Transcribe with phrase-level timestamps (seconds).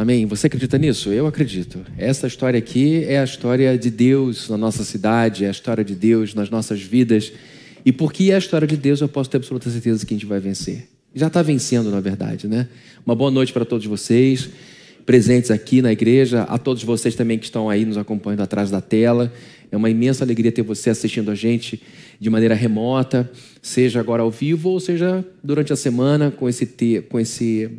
[0.00, 0.24] Amém?
[0.24, 1.12] Você acredita nisso?
[1.12, 1.84] Eu acredito.
[1.98, 5.94] Essa história aqui é a história de Deus na nossa cidade, é a história de
[5.94, 7.30] Deus nas nossas vidas.
[7.84, 10.24] E porque é a história de Deus, eu posso ter absoluta certeza que a gente
[10.24, 10.88] vai vencer.
[11.14, 12.66] Já está vencendo, na verdade, né?
[13.04, 14.48] Uma boa noite para todos vocês,
[15.04, 18.80] presentes aqui na igreja, a todos vocês também que estão aí nos acompanhando atrás da
[18.80, 19.30] tela.
[19.70, 21.80] É uma imensa alegria ter você assistindo a gente
[22.18, 23.30] de maneira remota,
[23.62, 26.66] seja agora ao vivo ou seja durante a semana com esse,
[27.08, 27.70] com esse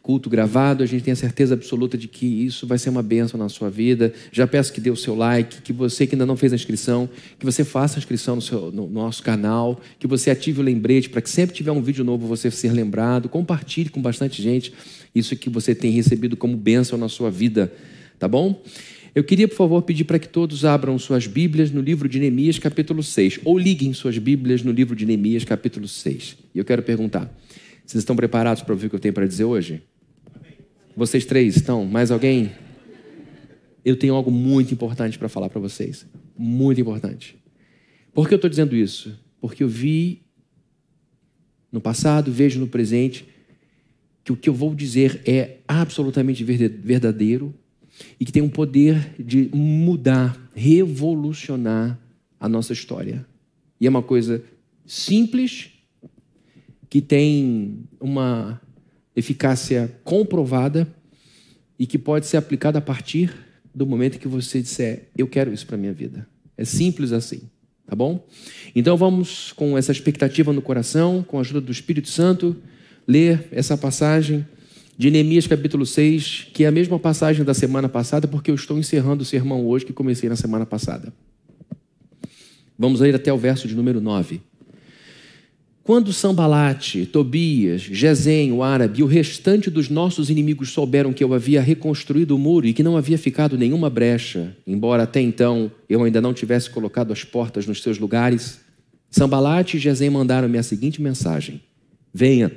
[0.00, 0.82] culto gravado.
[0.82, 3.68] A gente tem a certeza absoluta de que isso vai ser uma bênção na sua
[3.68, 4.12] vida.
[4.30, 7.08] Já peço que dê o seu like, que você que ainda não fez a inscrição,
[7.38, 11.10] que você faça a inscrição no, seu, no nosso canal, que você ative o lembrete
[11.10, 13.28] para que sempre tiver um vídeo novo você ser lembrado.
[13.28, 14.72] Compartilhe com bastante gente
[15.14, 17.72] isso que você tem recebido como bênção na sua vida,
[18.18, 18.62] tá bom?
[19.14, 22.58] Eu queria, por favor, pedir para que todos abram suas Bíblias no livro de Neemias,
[22.58, 26.36] capítulo 6, ou liguem suas Bíblias no livro de Neemias, capítulo 6.
[26.54, 27.32] E eu quero perguntar:
[27.84, 29.82] vocês estão preparados para ouvir o que eu tenho para dizer hoje?
[30.96, 31.84] Vocês três estão?
[31.84, 32.52] Mais alguém?
[33.84, 36.06] Eu tenho algo muito importante para falar para vocês.
[36.38, 37.36] Muito importante.
[38.12, 39.18] Por que eu estou dizendo isso?
[39.40, 40.22] Porque eu vi
[41.72, 43.26] no passado, vejo no presente,
[44.22, 47.54] que o que eu vou dizer é absolutamente verdadeiro
[48.18, 51.98] e que tem um poder de mudar, revolucionar
[52.38, 53.26] a nossa história.
[53.80, 54.42] E é uma coisa
[54.86, 55.70] simples,
[56.88, 58.60] que tem uma
[59.14, 60.92] eficácia comprovada
[61.78, 63.32] e que pode ser aplicada a partir
[63.74, 66.26] do momento que você disser: Eu quero isso para minha vida.
[66.56, 67.42] É simples assim,
[67.86, 68.26] tá bom?
[68.74, 72.56] Então vamos, com essa expectativa no coração, com a ajuda do Espírito Santo,
[73.06, 74.46] ler essa passagem
[75.00, 78.78] de Neemias capítulo 6, que é a mesma passagem da semana passada, porque eu estou
[78.78, 81.10] encerrando o sermão hoje que comecei na semana passada.
[82.78, 84.42] Vamos ler até o verso de número 9.
[85.82, 91.32] Quando Sambalate, Tobias, Gesem, o árabe e o restante dos nossos inimigos souberam que eu
[91.32, 96.04] havia reconstruído o muro e que não havia ficado nenhuma brecha, embora até então eu
[96.04, 98.60] ainda não tivesse colocado as portas nos seus lugares,
[99.10, 101.62] Sambalate e Gesem mandaram-me a seguinte mensagem:
[102.12, 102.52] Venha,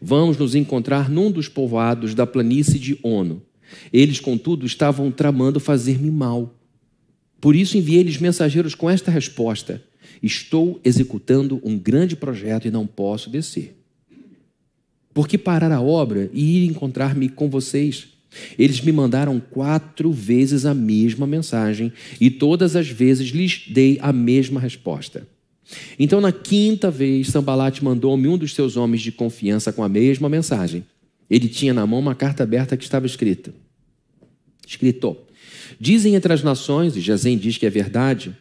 [0.00, 3.42] Vamos nos encontrar num dos povoados da planície de Ono.
[3.92, 6.54] Eles, contudo, estavam tramando fazer-me mal.
[7.40, 9.82] Por isso enviei-lhes mensageiros com esta resposta:
[10.22, 13.76] Estou executando um grande projeto e não posso descer.
[15.12, 18.08] Por que parar a obra e ir encontrar-me com vocês?
[18.58, 24.12] Eles me mandaram quatro vezes a mesma mensagem e todas as vezes lhes dei a
[24.12, 25.26] mesma resposta.
[25.98, 30.28] Então, na quinta vez, Sambalate mandou-me um dos seus homens de confiança com a mesma
[30.28, 30.84] mensagem.
[31.28, 33.54] Ele tinha na mão uma carta aberta que estava escrita.
[34.66, 35.16] Escrito:
[35.80, 38.36] Dizem entre as nações, e Jazem diz que é verdade,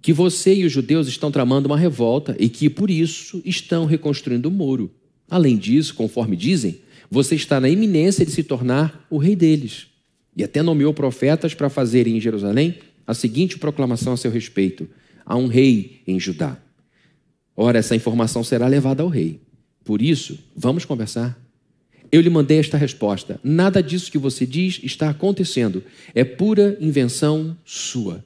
[0.00, 4.48] que você e os judeus estão tramando uma revolta e que, por isso, estão reconstruindo
[4.48, 4.90] o muro.
[5.28, 9.88] Além disso, conforme dizem, você está na iminência de se tornar o rei deles.
[10.36, 12.76] E até nomeou profetas para fazerem em Jerusalém
[13.06, 14.88] a seguinte proclamação a seu respeito:
[15.30, 16.58] há um rei em Judá.
[17.56, 19.40] Ora, essa informação será levada ao rei.
[19.84, 21.38] Por isso, vamos conversar.
[22.10, 25.84] Eu lhe mandei esta resposta: nada disso que você diz está acontecendo,
[26.16, 28.24] é pura invenção sua.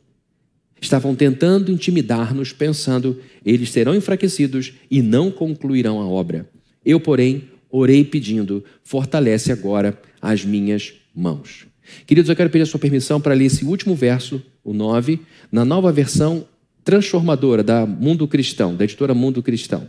[0.80, 6.48] Estavam tentando intimidar-nos, pensando, eles serão enfraquecidos e não concluirão a obra.
[6.84, 11.66] Eu, porém, orei pedindo, fortalece agora as minhas mãos.
[12.06, 15.20] Queridos, eu quero pedir a sua permissão para ler esse último verso, o 9,
[15.52, 16.46] na nova versão
[16.84, 19.88] transformadora da Mundo Cristão, da editora Mundo Cristão.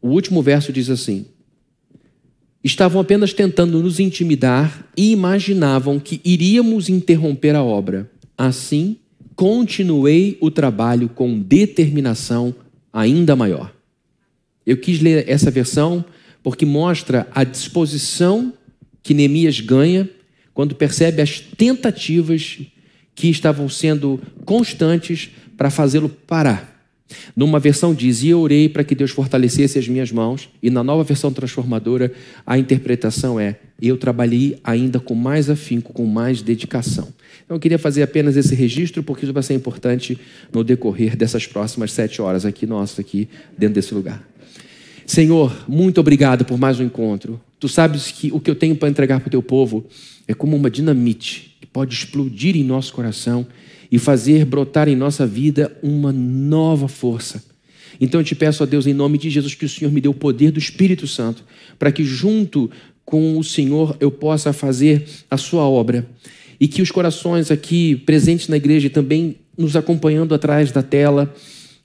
[0.00, 1.26] O último verso diz assim:
[2.62, 8.10] Estavam apenas tentando nos intimidar e imaginavam que iríamos interromper a obra.
[8.38, 8.96] Assim,
[9.34, 12.54] continuei o trabalho com determinação
[12.92, 13.74] ainda maior.
[14.64, 16.04] Eu quis ler essa versão
[16.42, 18.52] porque mostra a disposição
[19.02, 20.08] que Neemias ganha
[20.54, 22.60] quando percebe as tentativas
[23.14, 26.74] que estavam sendo constantes para fazê-lo parar.
[27.36, 30.48] Numa versão diz: E eu orei para que Deus fortalecesse as minhas mãos.
[30.62, 32.12] E na nova versão transformadora,
[32.46, 37.08] a interpretação é: Eu trabalhei ainda com mais afinco, com mais dedicação.
[37.44, 40.18] Então, eu queria fazer apenas esse registro, porque isso vai ser importante
[40.52, 44.26] no decorrer dessas próximas sete horas aqui, nossas, aqui dentro desse lugar.
[45.06, 47.38] Senhor, muito obrigado por mais um encontro.
[47.60, 49.84] Tu sabes que o que eu tenho para entregar para o teu povo
[50.26, 53.46] é como uma dinamite que pode explodir em nosso coração
[53.94, 57.40] e fazer brotar em nossa vida uma nova força.
[58.00, 60.08] Então eu te peço a Deus, em nome de Jesus, que o Senhor me dê
[60.08, 61.44] o poder do Espírito Santo,
[61.78, 62.68] para que junto
[63.04, 66.04] com o Senhor eu possa fazer a sua obra.
[66.58, 71.32] E que os corações aqui presentes na igreja e também nos acompanhando atrás da tela,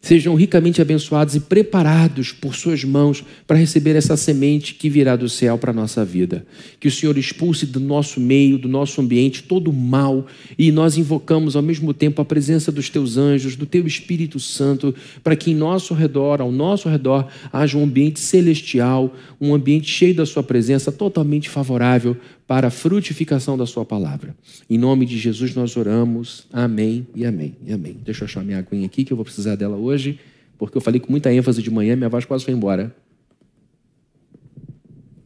[0.01, 5.27] sejam ricamente abençoados e preparados por suas mãos para receber essa semente que virá do
[5.27, 6.45] céu para a nossa vida.
[6.79, 10.25] Que o Senhor expulse do nosso meio, do nosso ambiente, todo o mal
[10.57, 14.95] e nós invocamos ao mesmo tempo a presença dos teus anjos, do teu Espírito Santo,
[15.23, 20.15] para que em nosso redor, ao nosso redor, haja um ambiente celestial, um ambiente cheio
[20.15, 22.15] da sua presença, totalmente favorável
[22.49, 24.35] para a frutificação da sua palavra.
[24.67, 26.47] Em nome de Jesus nós oramos.
[26.51, 27.95] Amém e amém e amém.
[28.03, 30.19] Deixa eu achar minha aguinha aqui que eu vou precisar dela hoje,
[30.57, 32.91] porque eu falei com muita ênfase de manhã, minha voz quase foi embora.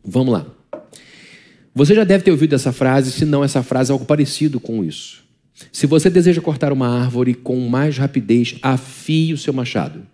[0.03, 0.45] Vamos lá.
[1.73, 4.83] Você já deve ter ouvido essa frase, se não essa frase é algo parecido com
[4.83, 5.23] isso.
[5.71, 10.05] Se você deseja cortar uma árvore com mais rapidez, afie o seu machado.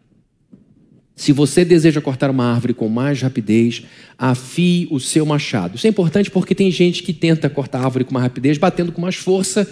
[1.20, 3.84] Se você deseja cortar uma árvore com mais rapidez,
[4.18, 5.76] afie o seu machado.
[5.76, 8.94] Isso é importante porque tem gente que tenta cortar a árvore com mais rapidez, batendo
[8.94, 9.70] com mais força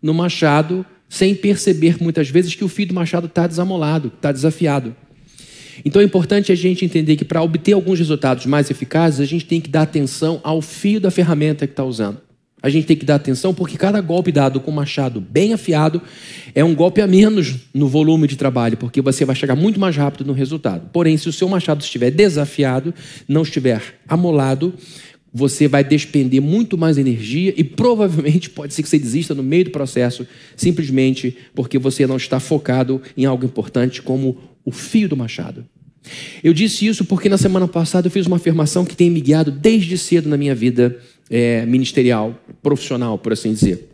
[0.00, 4.96] no machado, sem perceber muitas vezes que o fio do machado está desamolado, está desafiado.
[5.84, 9.44] Então é importante a gente entender que para obter alguns resultados mais eficazes, a gente
[9.44, 12.27] tem que dar atenção ao fio da ferramenta que está usando.
[12.60, 16.02] A gente tem que dar atenção porque cada golpe dado com machado bem afiado
[16.54, 19.96] é um golpe a menos no volume de trabalho, porque você vai chegar muito mais
[19.96, 20.90] rápido no resultado.
[20.92, 22.92] Porém, se o seu machado estiver desafiado,
[23.28, 24.74] não estiver amolado,
[25.32, 29.66] você vai despender muito mais energia e provavelmente pode ser que você desista no meio
[29.66, 30.26] do processo,
[30.56, 35.64] simplesmente porque você não está focado em algo importante como o fio do machado.
[36.42, 39.50] Eu disse isso porque na semana passada eu fiz uma afirmação que tem me guiado
[39.50, 40.98] desde cedo na minha vida
[41.30, 43.88] é, ministerial, profissional, por assim dizer.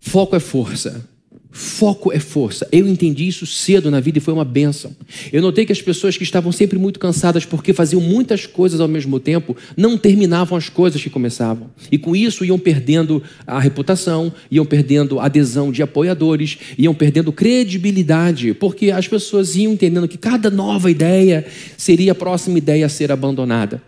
[0.00, 1.06] Foco é força.
[1.50, 2.68] Foco é força.
[2.70, 4.94] Eu entendi isso cedo na vida e foi uma benção.
[5.32, 8.86] Eu notei que as pessoas que estavam sempre muito cansadas porque faziam muitas coisas ao
[8.86, 11.70] mesmo tempo não terminavam as coisas que começavam.
[11.90, 18.52] E com isso iam perdendo a reputação, iam perdendo adesão de apoiadores, iam perdendo credibilidade,
[18.52, 21.46] porque as pessoas iam entendendo que cada nova ideia
[21.76, 23.82] seria a próxima ideia a ser abandonada.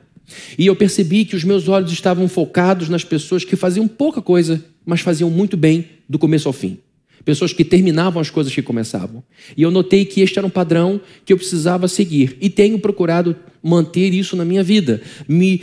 [0.58, 4.64] E eu percebi que os meus olhos estavam focados nas pessoas que faziam pouca coisa,
[4.86, 6.78] mas faziam muito bem do começo ao fim.
[7.24, 9.22] Pessoas que terminavam as coisas que começavam.
[9.56, 12.36] E eu notei que este era um padrão que eu precisava seguir.
[12.40, 15.02] E tenho procurado manter isso na minha vida.
[15.28, 15.58] Me,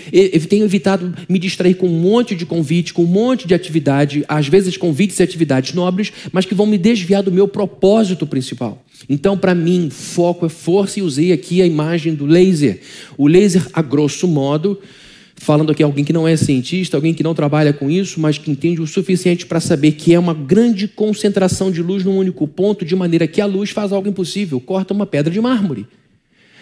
[0.47, 4.47] tenho evitado me distrair com um monte de convite, com um monte de atividade, às
[4.47, 8.83] vezes convites e atividades nobres, mas que vão me desviar do meu propósito principal.
[9.09, 12.81] Então, para mim, foco é força e usei aqui a imagem do laser.
[13.17, 14.79] O laser, a grosso modo,
[15.37, 18.51] falando aqui alguém que não é cientista, alguém que não trabalha com isso, mas que
[18.51, 22.83] entende o suficiente para saber que é uma grande concentração de luz num único ponto,
[22.83, 25.87] de maneira que a luz faz algo impossível, corta uma pedra de mármore.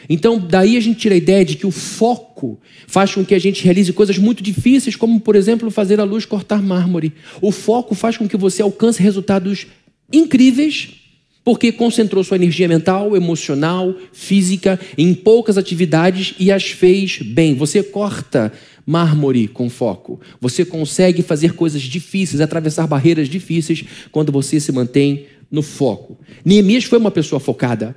[0.07, 3.39] Então, daí a gente tira a ideia de que o foco faz com que a
[3.39, 7.13] gente realize coisas muito difíceis, como, por exemplo, fazer a luz cortar mármore.
[7.41, 9.65] O foco faz com que você alcance resultados
[10.13, 11.04] incríveis,
[11.45, 17.53] porque concentrou sua energia mental, emocional, física em poucas atividades e as fez bem.
[17.53, 18.51] Você corta
[18.85, 20.19] mármore com foco.
[20.41, 26.17] Você consegue fazer coisas difíceis, atravessar barreiras difíceis quando você se mantém no foco.
[26.43, 27.95] Neemias foi uma pessoa focada.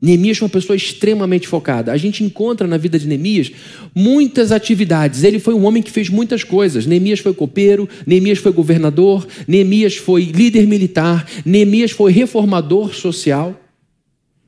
[0.00, 1.92] Neemias foi uma pessoa extremamente focada.
[1.92, 3.50] A gente encontra na vida de Neemias
[3.92, 5.24] muitas atividades.
[5.24, 6.86] Ele foi um homem que fez muitas coisas.
[6.86, 13.60] Neemias foi copeiro, Neemias foi governador, Neemias foi líder militar, Neemias foi reformador social.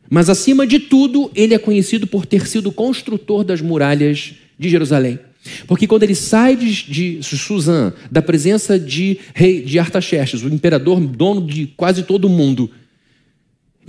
[0.08, 5.18] Mas acima de tudo, ele é conhecido por ter sido construtor das muralhas de Jerusalém.
[5.66, 11.00] Porque quando ele sai de, de Suzã, da presença de rei de Artaxerxes, o imperador
[11.00, 12.70] dono de quase todo o mundo,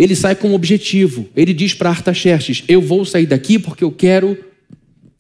[0.02, 1.28] ele sai com um objetivo.
[1.36, 4.36] Ele diz para Artaxerxes: Eu vou sair daqui porque eu quero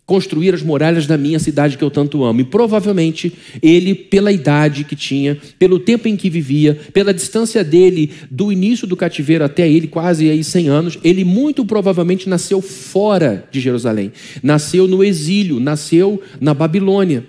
[0.07, 2.41] construir as muralhas da minha cidade que eu tanto amo.
[2.41, 8.11] E provavelmente ele, pela idade que tinha, pelo tempo em que vivia, pela distância dele
[8.29, 13.47] do início do cativeiro até ele, quase aí 100 anos, ele muito provavelmente nasceu fora
[13.51, 14.11] de Jerusalém.
[14.41, 17.23] Nasceu no exílio, nasceu na Babilônia.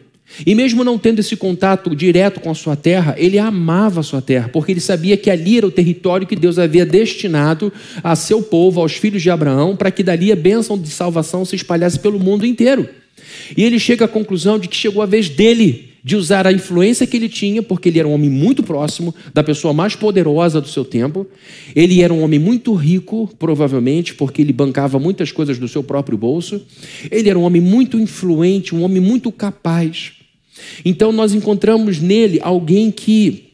[0.46, 4.22] E mesmo não tendo esse contato direto com a sua terra, ele amava a sua
[4.22, 7.72] terra, porque ele sabia que ali era o território que Deus havia destinado
[8.02, 11.56] a seu povo, aos filhos de Abraão, para que dali a bênção de salvação se
[11.56, 12.88] espalhasse pelo mundo inteiro.
[13.56, 17.06] E ele chega à conclusão de que chegou a vez dele de usar a influência
[17.06, 20.68] que ele tinha, porque ele era um homem muito próximo da pessoa mais poderosa do
[20.68, 21.26] seu tempo.
[21.76, 26.18] Ele era um homem muito rico, provavelmente, porque ele bancava muitas coisas do seu próprio
[26.18, 26.60] bolso.
[27.10, 30.12] Ele era um homem muito influente, um homem muito capaz.
[30.84, 33.52] Então nós encontramos nele alguém que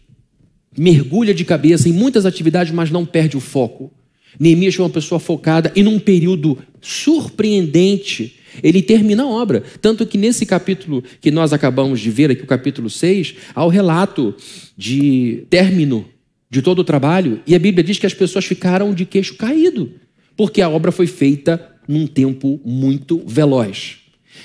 [0.77, 3.93] mergulha de cabeça em muitas atividades, mas não perde o foco.
[4.39, 9.63] Neemias foi uma pessoa focada e num período surpreendente, ele termina a obra.
[9.81, 13.69] Tanto que nesse capítulo que nós acabamos de ver aqui, o capítulo 6, há o
[13.69, 14.35] relato
[14.77, 16.07] de término
[16.51, 19.93] de todo o trabalho, e a Bíblia diz que as pessoas ficaram de queixo caído,
[20.35, 23.97] porque a obra foi feita num tempo muito veloz.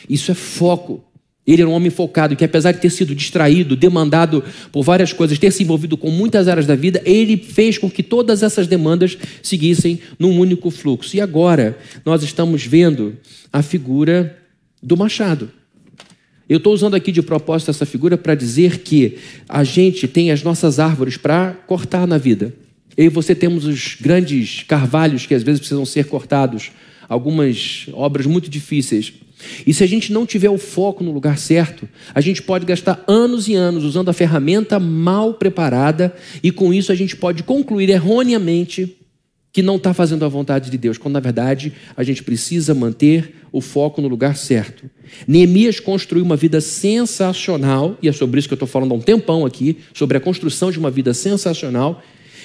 [0.09, 1.03] Isso é foco.
[1.45, 5.37] Ele era um homem focado que, apesar de ter sido distraído, demandado por várias coisas,
[5.37, 9.17] ter se envolvido com muitas áreas da vida, ele fez com que todas essas demandas
[9.41, 11.17] seguissem num único fluxo.
[11.17, 13.17] E agora nós estamos vendo
[13.51, 14.37] a figura
[14.81, 15.51] do machado.
[16.47, 20.43] Eu estou usando aqui de propósito essa figura para dizer que a gente tem as
[20.43, 22.53] nossas árvores para cortar na vida.
[22.95, 26.71] Eu e você temos os grandes carvalhos que às vezes precisam ser cortados,
[27.09, 29.13] algumas obras muito difíceis.
[29.65, 33.03] E se a gente não tiver o foco no lugar certo, a gente pode gastar
[33.07, 37.89] anos e anos usando a ferramenta mal preparada e com isso a gente pode concluir
[37.89, 38.97] erroneamente
[39.53, 43.35] que não está fazendo a vontade de Deus, quando na verdade a gente precisa manter
[43.51, 44.89] o foco no lugar certo.
[45.27, 49.01] Neemias construiu uma vida sensacional, e é sobre isso que eu estou falando há um
[49.01, 52.01] tempão aqui, sobre a construção de uma vida sensacional,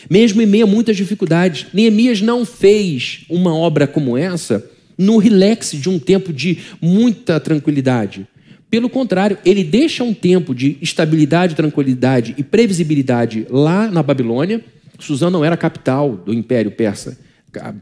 [0.08, 1.66] mesmo em meio a muitas dificuldades.
[1.72, 8.26] Neemias não fez uma obra como essa no relax de um tempo de muita tranquilidade.
[8.70, 14.62] Pelo contrário, ele deixa um tempo de estabilidade, tranquilidade e previsibilidade lá na Babilônia.
[14.98, 17.18] Suzã não era a capital do Império Persa.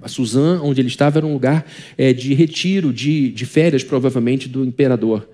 [0.00, 1.66] A Suzã, onde ele estava, era um lugar
[1.98, 5.28] é, de retiro, de, de férias, provavelmente, do imperador.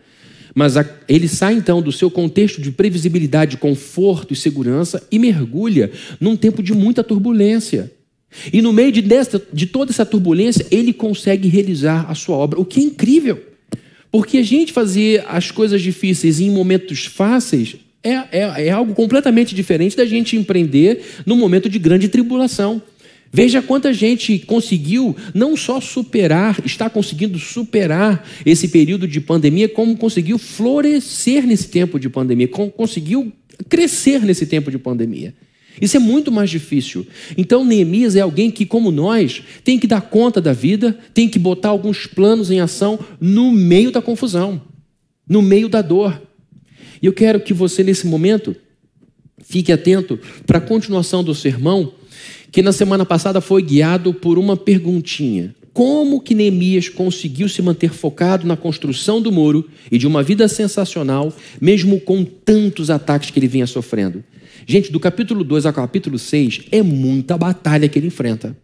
[0.54, 5.90] Mas a, ele sai então do seu contexto de previsibilidade, conforto e segurança e mergulha
[6.18, 7.92] num tempo de muita turbulência.
[8.52, 12.60] E no meio de, desta, de toda essa turbulência, ele consegue realizar a sua obra,
[12.60, 13.40] o que é incrível.
[14.10, 19.54] Porque a gente fazer as coisas difíceis em momentos fáceis é, é, é algo completamente
[19.54, 22.82] diferente da gente empreender num momento de grande tribulação.
[23.32, 29.96] Veja quanta gente conseguiu não só superar, está conseguindo superar esse período de pandemia, como
[29.96, 33.32] conseguiu florescer nesse tempo de pandemia, conseguiu
[33.70, 35.32] crescer nesse tempo de pandemia.
[35.80, 37.06] Isso é muito mais difícil.
[37.36, 41.38] Então, Neemias é alguém que, como nós, tem que dar conta da vida, tem que
[41.38, 44.60] botar alguns planos em ação no meio da confusão,
[45.28, 46.20] no meio da dor.
[47.00, 48.54] E eu quero que você, nesse momento,
[49.42, 51.92] fique atento para a continuação do sermão,
[52.50, 55.54] que na semana passada foi guiado por uma perguntinha.
[55.72, 60.46] Como que Neemias conseguiu se manter focado na construção do muro e de uma vida
[60.46, 64.22] sensacional, mesmo com tantos ataques que ele vinha sofrendo?
[64.66, 68.56] Gente, do capítulo 2 ao capítulo 6 é muita batalha que ele enfrenta.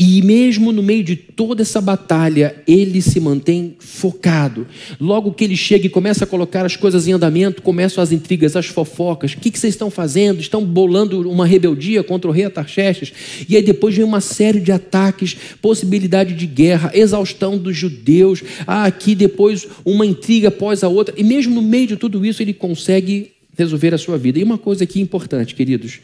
[0.00, 4.64] E mesmo no meio de toda essa batalha, ele se mantém focado.
[5.00, 8.54] Logo que ele chega e começa a colocar as coisas em andamento, começam as intrigas,
[8.54, 9.32] as fofocas.
[9.32, 10.38] O que, que vocês estão fazendo?
[10.38, 13.12] Estão bolando uma rebeldia contra o rei Atarxerxes?
[13.48, 18.44] E aí depois vem uma série de ataques, possibilidade de guerra, exaustão dos judeus.
[18.68, 21.12] Ah, aqui depois uma intriga após a outra.
[21.18, 24.38] E mesmo no meio de tudo isso, ele consegue resolver a sua vida.
[24.38, 26.00] E uma coisa aqui importante, queridos: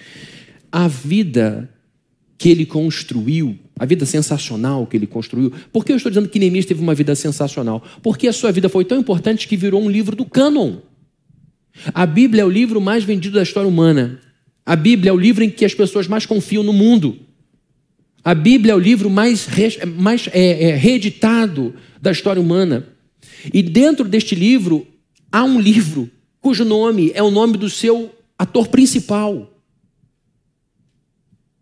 [0.70, 1.70] a vida
[2.36, 5.52] que ele construiu, a vida sensacional que ele construiu.
[5.72, 7.82] Por que eu estou dizendo que Neemias teve uma vida sensacional?
[8.02, 10.78] Porque a sua vida foi tão importante que virou um livro do cânon.
[11.94, 14.20] A Bíblia é o livro mais vendido da história humana.
[14.66, 17.18] A Bíblia é o livro em que as pessoas mais confiam no mundo.
[18.24, 19.46] A Bíblia é o livro mais,
[19.96, 22.88] mais é, é, reeditado da história humana.
[23.52, 24.86] E dentro deste livro
[25.30, 26.10] há um livro
[26.44, 29.50] cujo nome é o nome do seu ator principal.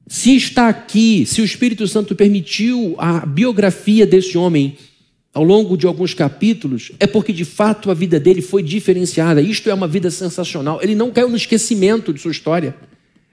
[0.08, 4.76] Se está aqui, se o Espírito Santo permitiu a biografia desse homem
[5.32, 9.40] ao longo de alguns capítulos, é porque de fato a vida dele foi diferenciada.
[9.40, 10.80] Isto é uma vida sensacional.
[10.82, 12.74] Ele não caiu no esquecimento de sua história.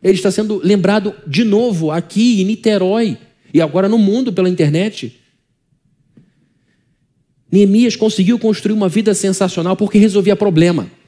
[0.03, 3.17] Ele está sendo lembrado de novo aqui em Niterói
[3.51, 5.19] e agora no mundo pela internet.
[7.51, 10.98] Neemias conseguiu construir uma vida sensacional porque resolvia problema.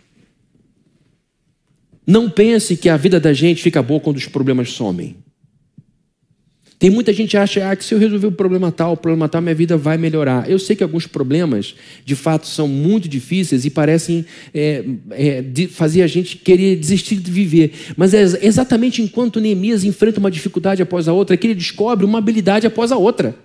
[2.11, 5.15] Não pense que a vida da gente fica boa quando os problemas somem.
[6.77, 9.29] Tem muita gente que acha ah, que se eu resolver o problema tal, o problema
[9.29, 10.49] tal, minha vida vai melhorar.
[10.49, 16.01] Eu sei que alguns problemas, de fato, são muito difíceis e parecem é, é, fazer
[16.01, 17.71] a gente querer desistir de viver.
[17.95, 22.17] Mas é exatamente enquanto Neemias enfrenta uma dificuldade após a outra que ele descobre uma
[22.17, 23.37] habilidade após a outra.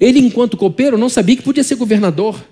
[0.00, 2.42] Ele, enquanto copeiro, não sabia que podia ser governador.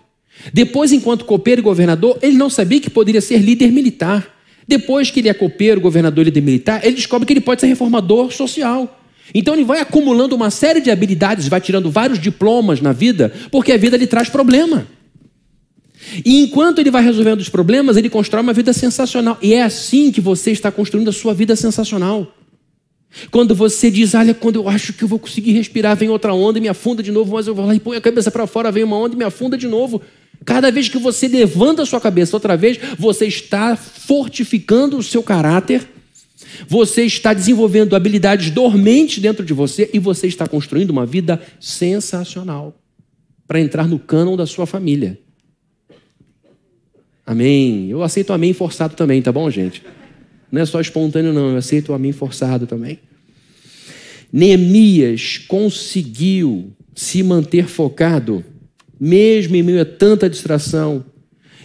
[0.52, 4.39] Depois, enquanto copeiro e governador, ele não sabia que poderia ser líder militar.
[4.70, 8.30] Depois que ele é copeiro, governador e militar, ele descobre que ele pode ser reformador
[8.30, 9.00] social.
[9.34, 13.72] Então ele vai acumulando uma série de habilidades, vai tirando vários diplomas na vida, porque
[13.72, 14.86] a vida lhe traz problema.
[16.24, 19.36] E enquanto ele vai resolvendo os problemas, ele constrói uma vida sensacional.
[19.42, 22.32] E é assim que você está construindo a sua vida sensacional.
[23.32, 26.58] Quando você diz, olha, quando eu acho que eu vou conseguir respirar, vem outra onda
[26.58, 28.70] e me afunda de novo, mas eu vou lá e põe a cabeça para fora,
[28.70, 30.00] vem uma onda e me afunda de novo.
[30.44, 35.23] Cada vez que você levanta a sua cabeça outra vez, você está fortificando o seu
[35.23, 35.87] caráter,
[36.68, 42.75] Você está desenvolvendo habilidades dormentes dentro de você e você está construindo uma vida sensacional
[43.47, 45.18] para entrar no cânon da sua família.
[47.26, 47.88] Amém.
[47.88, 49.82] Eu aceito amém forçado também, tá bom, gente?
[50.50, 51.50] Não é só espontâneo, não.
[51.50, 52.99] Eu aceito o amém forçado também.
[54.32, 58.44] Neemias conseguiu se manter focado,
[59.00, 61.04] mesmo em meio a tanta distração.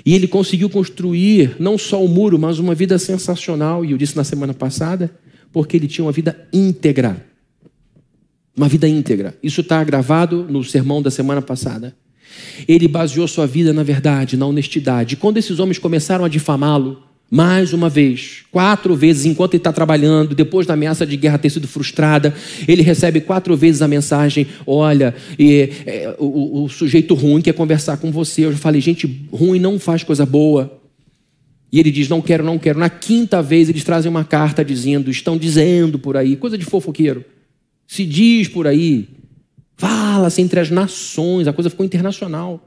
[0.06, 3.84] E ele conseguiu construir não só o muro, mas uma vida sensacional.
[3.84, 5.12] E eu disse na semana passada,
[5.52, 7.26] porque ele tinha uma vida íntegra.
[8.56, 9.36] Uma vida íntegra.
[9.44, 11.94] Isso está gravado no sermão da semana passada.
[12.68, 15.18] Ele baseou sua vida na verdade, na honestidade.
[15.18, 20.36] Quando esses homens começaram a difamá-lo, mais uma vez, quatro vezes, enquanto ele está trabalhando,
[20.36, 22.34] depois da ameaça de guerra ter sido frustrada,
[22.68, 27.98] ele recebe quatro vezes a mensagem: Olha, e, é, o, o, sujeito ruim quer conversar
[27.98, 28.46] com você.
[28.46, 30.80] Eu já falei: Gente ruim não faz coisa boa.
[31.72, 32.80] E ele diz: Não quero, não quero.
[32.80, 37.26] Na quinta vez, eles trazem uma carta dizendo: Estão dizendo por aí, coisa de fofoqueiro.
[37.88, 39.08] Se diz por aí,
[39.78, 42.66] Fala-se entre as nações, a coisa ficou internacional.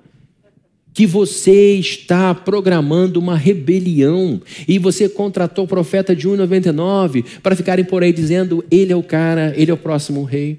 [0.99, 7.85] Que você está programando uma rebelião e você contratou o profeta de 1,99 para ficarem
[7.85, 10.59] por aí dizendo: ele é o cara, ele é o próximo rei.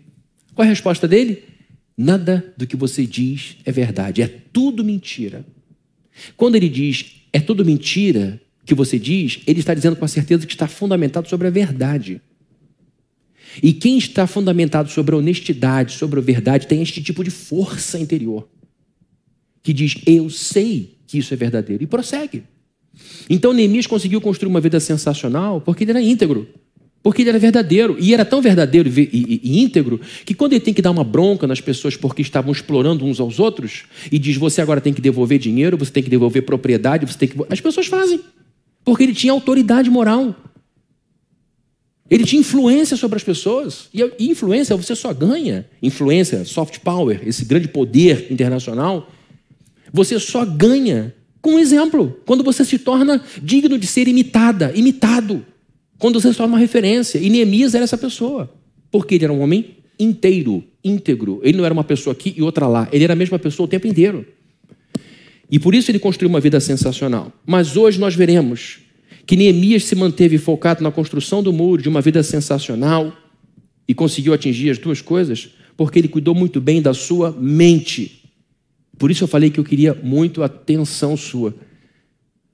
[0.56, 1.44] Qual é a resposta dele?
[1.98, 5.46] Nada do que você diz é verdade, é tudo mentira.
[6.38, 10.48] Quando ele diz é tudo mentira que você diz, ele está dizendo com a certeza
[10.48, 12.22] que está fundamentado sobre a verdade.
[13.62, 18.00] E quem está fundamentado sobre a honestidade, sobre a verdade, tem este tipo de força
[18.00, 18.48] interior
[19.64, 22.44] que diz: Eu sei que isso é verdadeiro, e prossegue.
[23.30, 26.48] Então Neemias conseguiu construir uma vida sensacional porque ele era íntegro,
[27.02, 27.98] porque ele era verdadeiro.
[28.00, 31.04] E era tão verdadeiro e, e, e, íntegro que quando ele tem que dar uma
[31.04, 35.02] bronca nas pessoas porque estavam explorando uns aos outros, e diz: Você agora tem que
[35.02, 37.38] devolver dinheiro, você tem que devolver propriedade, você tem que.
[37.50, 38.20] As pessoas fazem,
[38.84, 40.36] porque ele tinha autoridade moral.
[42.10, 43.88] Ele tinha influência sobre as pessoas.
[43.94, 45.68] E influência você só ganha.
[45.82, 49.12] Influência, soft power, esse grande poder internacional,
[49.92, 52.20] você só ganha com um exemplo.
[52.26, 55.46] Quando você se torna digno de ser imitada, imitado.
[55.98, 57.20] Quando você se torna uma referência.
[57.20, 58.52] E Neemias era essa pessoa.
[58.92, 61.40] Porque ele era um homem inteiro, íntegro.
[61.44, 62.88] Ele não era uma pessoa aqui e outra lá.
[62.92, 64.26] Ele era a mesma pessoa o tempo inteiro.
[65.52, 67.32] E por isso ele construiu uma vida sensacional.
[67.46, 68.80] Mas hoje nós veremos
[69.26, 73.14] que Neemias se manteve focado na construção do muro de uma vida sensacional
[73.88, 75.50] e conseguiu atingir as duas coisas
[75.80, 78.19] porque ele cuidou muito bem da sua mente.
[79.00, 81.56] Por isso eu falei que eu queria muito atenção sua.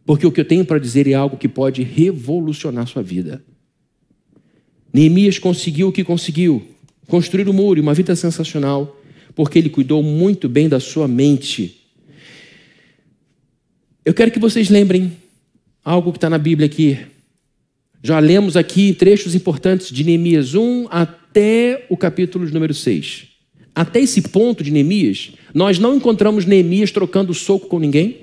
[0.06, 3.44] Porque o que eu tenho para dizer é algo que pode revolucionar sua vida.
[4.94, 6.64] Neemias conseguiu o que conseguiu:
[7.08, 9.02] construir o um muro e uma vida sensacional,
[9.34, 11.82] porque ele cuidou muito bem da sua mente.
[14.06, 15.18] Eu quero que vocês lembrem
[15.84, 17.00] algo que está na Bíblia aqui.
[18.04, 23.35] Já lemos aqui trechos importantes de Neemias 1 até o capítulo número 6.
[23.76, 28.22] Até esse ponto de Neemias, nós não encontramos Neemias trocando soco com ninguém.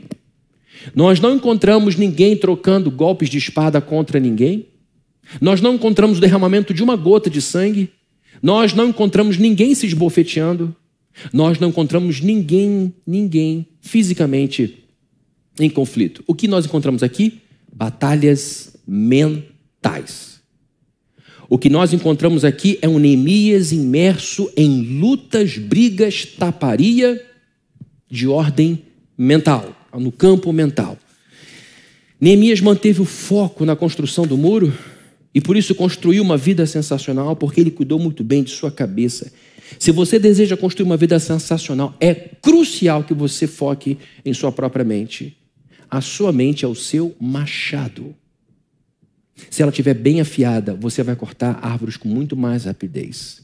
[0.95, 4.67] Nós não encontramos ninguém trocando golpes de espada contra ninguém.
[5.41, 7.91] Nós não encontramos o derramamento de uma gota de sangue.
[8.43, 10.75] Nós não encontramos ninguém se esbofeteando.
[11.33, 14.79] Nós não encontramos ninguém, ninguém fisicamente
[15.61, 16.25] em conflito.
[16.27, 17.43] O que nós encontramos aqui?
[17.73, 20.32] batalhas mentais.
[21.53, 27.23] O que nós encontramos aqui é um Neemias imerso em lutas, brigas, taparia
[28.11, 28.83] de ordem
[29.19, 30.97] mental, no campo mental.
[32.19, 34.73] Neemias manteve o foco na construção do muro
[35.35, 39.31] e por isso construiu uma vida sensacional, porque ele cuidou muito bem de sua cabeça.
[39.79, 44.87] Se você deseja construir uma vida sensacional, é crucial que você foque em sua própria
[44.87, 45.37] mente
[45.93, 48.15] a sua mente é o seu machado.
[49.51, 53.43] Se ela estiver bem afiada, você vai cortar árvores com muito mais rapidez.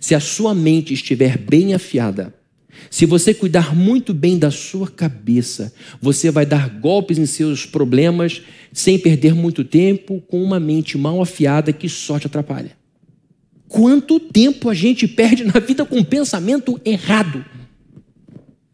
[0.00, 2.34] Se a sua mente estiver bem afiada,
[2.88, 8.42] se você cuidar muito bem da sua cabeça, você vai dar golpes em seus problemas
[8.72, 12.72] sem perder muito tempo com uma mente mal afiada que só te atrapalha.
[13.68, 17.44] Quanto tempo a gente perde na vida com um pensamento errado?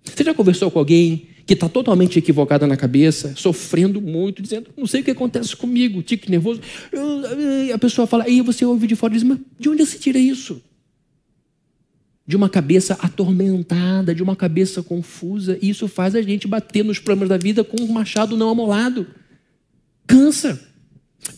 [0.05, 4.87] Você já conversou com alguém que está totalmente equivocada na cabeça, sofrendo muito, dizendo, não
[4.87, 6.61] sei o que acontece comigo, tique nervoso.
[7.73, 10.19] A pessoa fala, aí você ouve de fora e diz, mas de onde se tira
[10.19, 10.61] isso?
[12.27, 16.99] De uma cabeça atormentada, de uma cabeça confusa, e isso faz a gente bater nos
[16.99, 19.07] problemas da vida com um machado não amolado.
[20.05, 20.61] Cansa.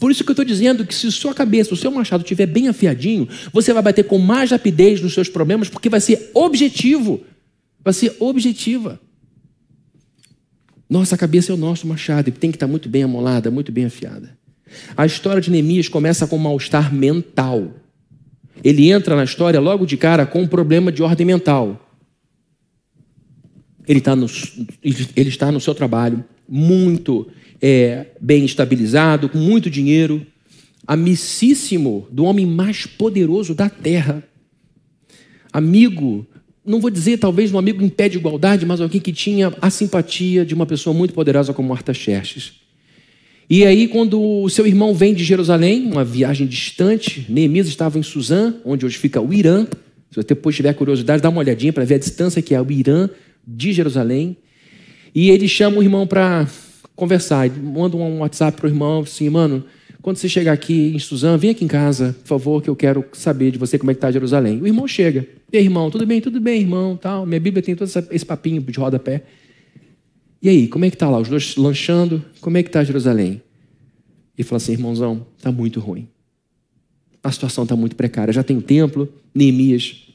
[0.00, 2.68] Por isso que eu estou dizendo que se sua cabeça, o seu machado estiver bem
[2.68, 7.20] afiadinho, você vai bater com mais rapidez nos seus problemas, porque vai ser objetivo.
[7.84, 8.98] Vai ser objetiva.
[10.88, 13.84] Nossa cabeça é o nosso machado e tem que estar muito bem amolada, muito bem
[13.84, 14.36] afiada.
[14.96, 17.72] A história de Neemias começa com um mal-estar mental.
[18.64, 21.84] Ele entra na história logo de cara com um problema de ordem mental.
[23.86, 24.26] Ele, tá no,
[24.82, 27.26] ele está no seu trabalho, muito
[27.60, 30.26] é, bem estabilizado, com muito dinheiro,
[30.86, 34.22] amicíssimo do homem mais poderoso da terra.
[35.52, 36.26] Amigo,
[36.68, 39.70] não vou dizer talvez um amigo em pé de igualdade, mas alguém que tinha a
[39.70, 42.52] simpatia de uma pessoa muito poderosa como Marta Xerxes.
[43.50, 48.02] E aí, quando o seu irmão vem de Jerusalém, uma viagem distante, Neemias estava em
[48.02, 49.66] Suzã, onde hoje fica o Irã.
[50.10, 52.70] Se você depois tiver curiosidade, dá uma olhadinha para ver a distância que é o
[52.70, 53.08] Irã
[53.46, 54.36] de Jerusalém.
[55.14, 56.46] E ele chama o irmão para
[56.94, 57.46] conversar.
[57.46, 59.64] Ele manda um WhatsApp para o irmão, assim, mano,
[60.00, 63.04] quando você chegar aqui em Suzã, vem aqui em casa, por favor, que eu quero
[63.12, 64.60] saber de você como é que está Jerusalém.
[64.60, 65.26] O irmão chega.
[65.52, 66.20] E aí, irmão, tudo bem?
[66.20, 67.26] Tudo bem, irmão, tal.
[67.26, 69.24] Minha Bíblia tem todo esse papinho de rodapé.
[70.40, 71.18] E aí, como é que está lá?
[71.18, 73.42] Os dois lanchando, como é que está Jerusalém?
[74.36, 76.08] E fala assim, irmãozão, está muito ruim.
[77.22, 78.32] A situação está muito precária.
[78.32, 80.07] Já tem o templo, Neemias,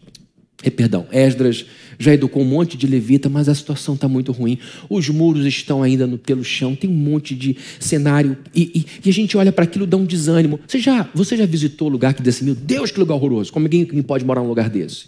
[0.63, 1.65] é, perdão, Esdras
[1.99, 4.57] já educou um monte de levita, mas a situação está muito ruim.
[4.89, 8.37] Os muros estão ainda no, pelo chão, tem um monte de cenário.
[8.55, 10.59] E, e, e a gente olha para aquilo dá um desânimo.
[10.65, 13.51] Você já, você já visitou lugar que desse, meu Deus, que lugar horroroso.
[13.51, 15.07] Como alguém pode morar num lugar desse?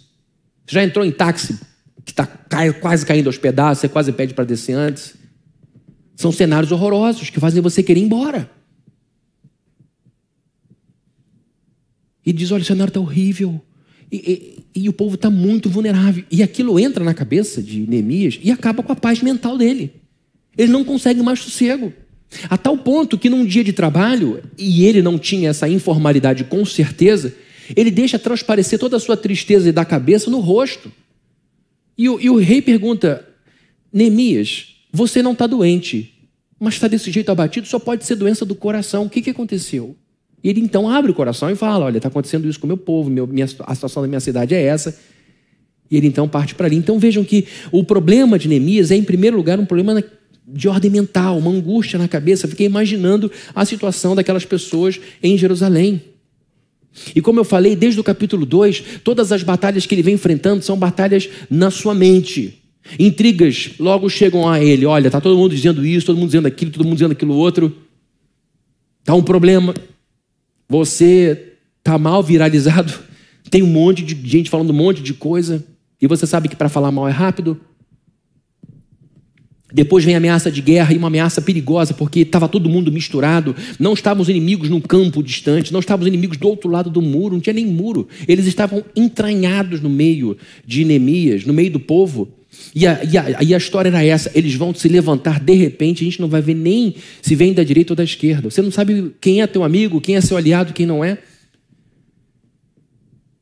[0.66, 1.58] Você já entrou em táxi
[2.04, 2.26] que está
[2.80, 5.14] quase caindo aos pedaços, você quase pede para descer antes.
[6.14, 8.50] São cenários horrorosos que fazem você querer ir embora.
[12.24, 13.60] E diz: olha, o cenário está horrível.
[14.10, 16.24] E, e, e, o povo está muito vulnerável.
[16.30, 19.92] E aquilo entra na cabeça de Neemias e acaba com a paz mental dele.
[20.56, 21.92] Ele não consegue mais sossego.
[22.48, 26.64] A tal ponto que num dia de trabalho, e ele não tinha essa informalidade com
[26.64, 27.34] certeza,
[27.74, 30.92] ele deixa transparecer toda a sua tristeza da cabeça no rosto.
[31.96, 33.26] E o, e o rei pergunta:
[33.92, 36.12] Neemias, você não está doente,
[36.58, 39.04] mas está desse jeito abatido, só pode ser doença do coração.
[39.04, 39.96] O que, que aconteceu?
[40.46, 42.76] E ele então abre o coração e fala: Olha, está acontecendo isso com o meu
[42.76, 44.96] povo, meu, minha, a situação da minha cidade é essa.
[45.90, 46.76] E ele então parte para ali.
[46.76, 50.04] Então vejam que o problema de Neemias é, em primeiro lugar, um problema
[50.46, 52.46] de ordem mental, uma angústia na cabeça.
[52.46, 56.00] Fiquei imaginando a situação daquelas pessoas em Jerusalém.
[57.12, 60.62] E como eu falei, desde o capítulo 2, todas as batalhas que ele vem enfrentando
[60.62, 62.62] são batalhas na sua mente.
[63.00, 64.86] Intrigas logo chegam a ele.
[64.86, 67.76] Olha, está todo mundo dizendo isso, todo mundo dizendo aquilo, todo mundo dizendo aquilo outro.
[69.00, 69.74] Está um problema.
[70.68, 72.92] Você está mal viralizado.
[73.50, 75.64] Tem um monte de gente falando um monte de coisa.
[76.00, 77.60] E você sabe que para falar mal é rápido.
[79.72, 83.54] Depois vem a ameaça de guerra e uma ameaça perigosa, porque estava todo mundo misturado.
[83.78, 87.02] Não estavam os inimigos num campo distante, não estavam os inimigos do outro lado do
[87.02, 88.08] muro, não tinha nem muro.
[88.28, 92.28] Eles estavam entranhados no meio de Neemias, no meio do povo.
[92.74, 96.02] E a, e, a, e a, história era essa: eles vão se levantar de repente,
[96.02, 98.50] a gente não vai ver nem se vem da direita ou da esquerda.
[98.50, 101.18] Você não sabe quem é teu amigo, quem é seu aliado, quem não é.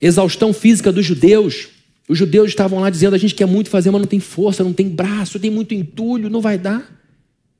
[0.00, 1.68] Exaustão física dos judeus.
[2.08, 4.72] Os judeus estavam lá dizendo: a gente quer muito fazer, mas não tem força, não
[4.72, 7.02] tem braço, tem muito entulho, não vai dar.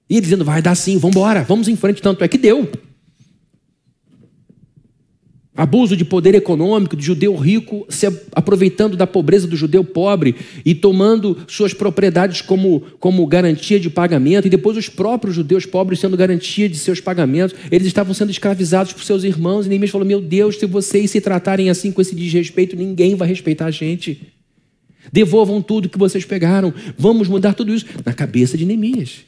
[0.09, 2.03] E ele dizendo: vai dar sim, vamos embora, vamos em frente.
[2.03, 2.71] Tanto é que deu.
[5.57, 10.75] Abuso de poder econômico, de judeu rico se aproveitando da pobreza do judeu pobre e
[10.75, 16.17] tomando suas propriedades como, como garantia de pagamento, e depois os próprios judeus pobres sendo
[16.17, 17.57] garantia de seus pagamentos.
[17.71, 21.21] Eles estavam sendo escravizados por seus irmãos, e Neemias falou: Meu Deus, se vocês se
[21.21, 24.35] tratarem assim com esse desrespeito, ninguém vai respeitar a gente.
[25.13, 27.87] Devolvam tudo que vocês pegaram, vamos mudar tudo isso.
[28.05, 29.21] Na cabeça de Neemias.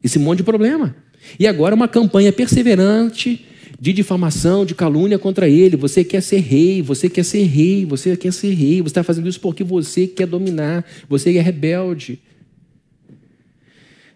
[0.00, 0.94] Esse monte de problema.
[1.40, 3.46] E agora uma campanha perseverante
[3.82, 5.76] de difamação, de calúnia contra ele.
[5.76, 8.80] Você quer ser rei, você quer ser rei, você quer ser rei.
[8.80, 12.20] Você está fazendo isso porque você quer dominar, você é rebelde.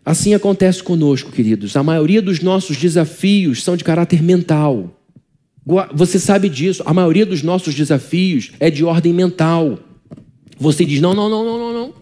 [0.04, 1.76] Assim acontece conosco, queridos.
[1.76, 5.00] A maioria dos nossos desafios são de caráter mental.
[5.94, 6.84] Você sabe disso.
[6.86, 9.80] A maioria dos nossos desafios é de ordem mental.
[10.60, 11.94] Você diz: não, não, não, não, não, não.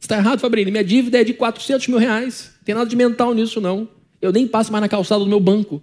[0.00, 0.72] Está errado, Fabrício.
[0.72, 2.50] Minha dívida é de 400 mil reais.
[2.56, 3.88] Não tem nada de mental nisso, não.
[4.20, 5.80] Eu nem passo mais na calçada do meu banco.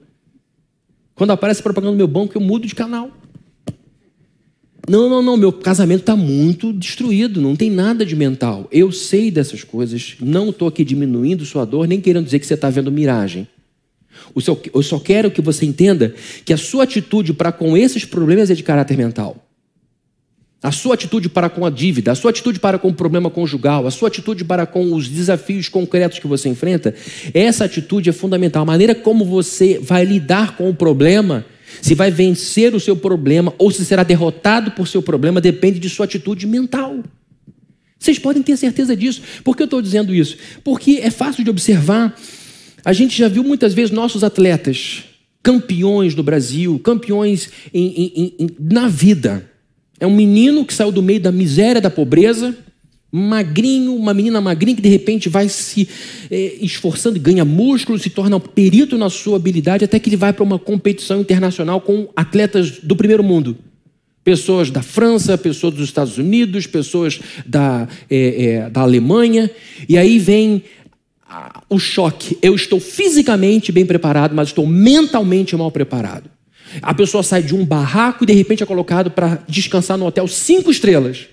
[1.20, 3.12] Quando aparece propaganda no meu banco, eu mudo de canal.
[4.88, 8.70] Não, não, não, meu casamento está muito destruído, não tem nada de mental.
[8.72, 12.54] Eu sei dessas coisas, não estou aqui diminuindo sua dor, nem querendo dizer que você
[12.54, 13.50] está vendo miragem.
[14.74, 18.56] Eu só quero que você entenda que a sua atitude para com esses problemas é
[18.56, 19.46] de caráter mental.
[20.62, 23.88] A sua atitude para com a dívida, a sua atitude para com o problema conjugal,
[23.88, 26.94] a sua atitude para com os desafios concretos que você enfrenta,
[27.34, 28.64] essa atitude é fundamental.
[28.64, 31.46] A maneira como você vai lidar com o problema,
[31.82, 35.90] se vai vencer o seu problema ou se será derrotado por seu problema, depende de
[35.90, 37.04] sua atitude mental.
[37.98, 39.22] Vocês podem ter certeza disso.
[39.44, 40.38] Por que eu estou dizendo isso?
[40.64, 42.14] Porque é fácil de observar.
[42.84, 45.04] A gente já viu muitas vezes nossos atletas
[45.42, 49.50] campeões no Brasil, campeões em, em, em, na vida.
[50.00, 52.56] É um menino que saiu do meio da miséria, da pobreza,
[53.12, 55.88] magrinho, uma menina magrinha que de repente vai se
[56.30, 60.16] é, esforçando e ganha músculo, se torna um perito na sua habilidade, até que ele
[60.16, 63.58] vai para uma competição internacional com atletas do primeiro mundo.
[64.24, 69.50] Pessoas da França, pessoas dos Estados Unidos, pessoas da, é, é, da Alemanha,
[69.88, 70.62] e aí vem
[71.70, 72.38] o choque.
[72.42, 76.30] Eu estou fisicamente bem preparado, mas estou mentalmente mal preparado.
[76.82, 80.28] A pessoa sai de um barraco e de repente é colocado para descansar no hotel
[80.28, 81.28] cinco estrelas.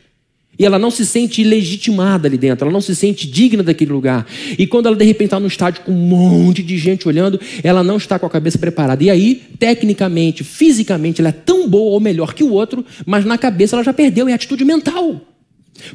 [0.58, 4.26] E ela não se sente legitimada ali dentro, ela não se sente digna daquele lugar.
[4.58, 7.84] E quando ela de repente está no estádio com um monte de gente olhando, ela
[7.84, 9.04] não está com a cabeça preparada.
[9.04, 13.36] E aí, tecnicamente, fisicamente, ela é tão boa ou melhor que o outro, mas na
[13.36, 15.20] cabeça ela já perdeu, é atitude mental.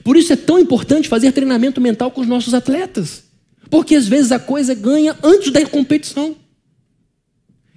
[0.03, 3.23] Por isso é tão importante fazer treinamento mental com os nossos atletas.
[3.67, 6.35] Porque às vezes a coisa ganha antes da competição.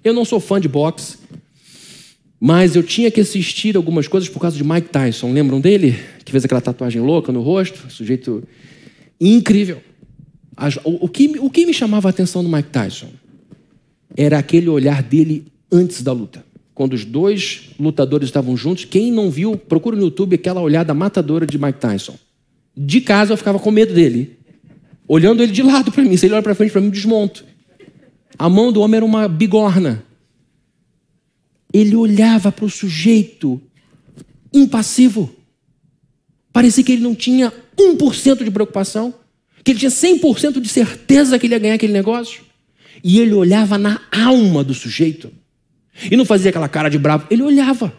[0.03, 1.17] Eu não sou fã de boxe,
[2.47, 5.33] mas eu tinha que assistir algumas coisas por causa de Mike Tyson.
[5.33, 5.99] Lembram dele?
[6.27, 7.91] Que fez aquela tatuagem louca no rosto?
[7.91, 8.45] Sujeito
[9.19, 9.81] incrível.
[10.85, 13.09] O que, o que me chamava a atenção do Mike Tyson
[14.15, 16.45] era aquele olhar dele antes da luta.
[16.75, 21.47] Quando os dois lutadores estavam juntos, quem não viu, procura no YouTube aquela olhada matadora
[21.47, 22.19] de Mike Tyson.
[22.77, 24.37] De casa eu ficava com medo dele
[25.09, 26.15] olhando ele de lado para mim.
[26.15, 27.43] Se ele olha para frente para mim, desmonto.
[28.39, 30.05] A mão do homem era uma bigorna.
[31.75, 33.61] Ele olhava para o sujeito
[34.53, 35.35] impassivo.
[36.53, 39.13] Parecia que ele não tinha 1% de preocupação,
[39.65, 42.45] que ele tinha 100% de certeza que ele ia ganhar aquele negócio.
[43.03, 45.33] E ele olhava na alma do sujeito.
[46.09, 47.93] E não fazia aquela cara de bravo, ele olhava.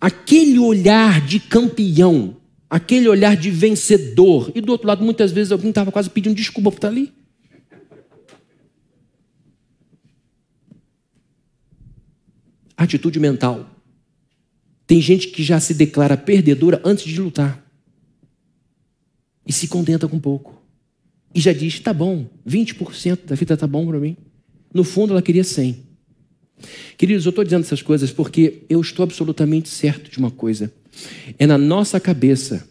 [0.00, 4.52] Aquele olhar de campeão aquele olhar de vencedor.
[4.54, 7.12] E do outro lado, muitas vezes alguém estava quase pedindo desculpa por estar ali.
[12.78, 13.68] Atitude mental.
[14.86, 17.62] Tem gente que já se declara perdedora antes de lutar.
[19.44, 20.62] E se contenta com pouco.
[21.34, 24.16] E já diz: tá bom, 20% da vida tá bom para mim.
[24.72, 25.88] No fundo, ela queria 100.
[26.96, 30.72] Queridos, eu estou dizendo essas coisas porque eu estou absolutamente certo de uma coisa.
[31.38, 32.68] É na nossa cabeça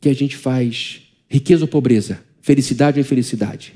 [0.00, 3.74] que a gente faz riqueza ou pobreza, felicidade ou infelicidade,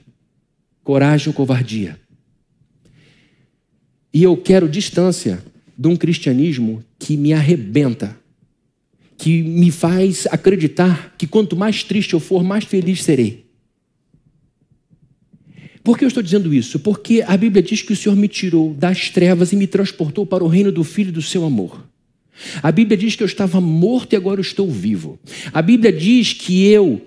[0.84, 1.98] coragem ou covardia.
[4.12, 5.42] E eu quero distância
[5.80, 8.14] de um cristianismo que me arrebenta,
[9.16, 13.46] que me faz acreditar que quanto mais triste eu for, mais feliz serei.
[15.82, 16.80] Por que eu estou dizendo isso?
[16.80, 20.44] Porque a Bíblia diz que o Senhor me tirou das trevas e me transportou para
[20.44, 21.82] o reino do Filho do seu amor.
[22.62, 25.18] A Bíblia diz que eu estava morto e agora estou vivo.
[25.50, 27.00] A Bíblia diz que eu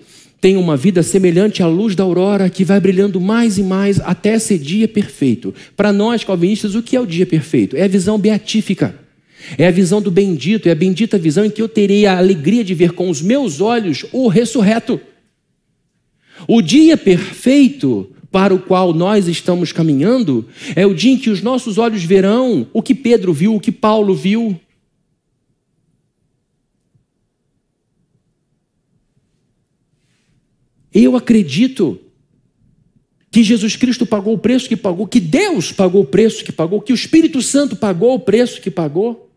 [0.44, 4.38] tenho uma vida semelhante à luz da aurora que vai brilhando mais e mais até
[4.38, 5.56] ser dia perfeito.
[5.74, 7.78] Para nós, calvinistas, o que é o dia perfeito?
[7.78, 8.94] É a visão beatífica.
[9.58, 12.62] É a visão do bendito, é a bendita visão em que eu terei a alegria
[12.62, 15.00] de ver com os meus olhos o ressurreto.
[16.46, 21.42] O dia perfeito para o qual nós estamos caminhando é o dia em que os
[21.42, 24.60] nossos olhos verão o que Pedro viu, o que Paulo viu,
[30.94, 32.00] Eu acredito
[33.32, 36.80] que Jesus Cristo pagou o preço que pagou, que Deus pagou o preço que pagou,
[36.80, 39.32] que o Espírito Santo pagou o preço que pagou,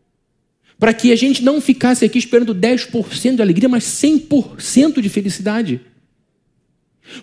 [0.79, 5.81] para que a gente não ficasse aqui esperando 10% de alegria, mas 100% de felicidade.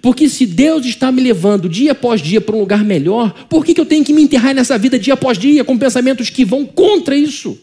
[0.02, 3.74] Porque se Deus está me levando dia após dia para um lugar melhor, por que,
[3.74, 6.65] que eu tenho que me enterrar nessa vida dia após dia com pensamentos que vão
[6.65, 7.58] contra isso?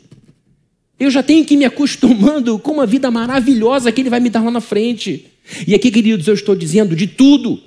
[0.98, 4.28] Eu já tenho que ir me acostumando com uma vida maravilhosa que Ele vai me
[4.28, 5.26] dar lá na frente.
[5.66, 7.60] E aqui, queridos, eu estou dizendo de tudo,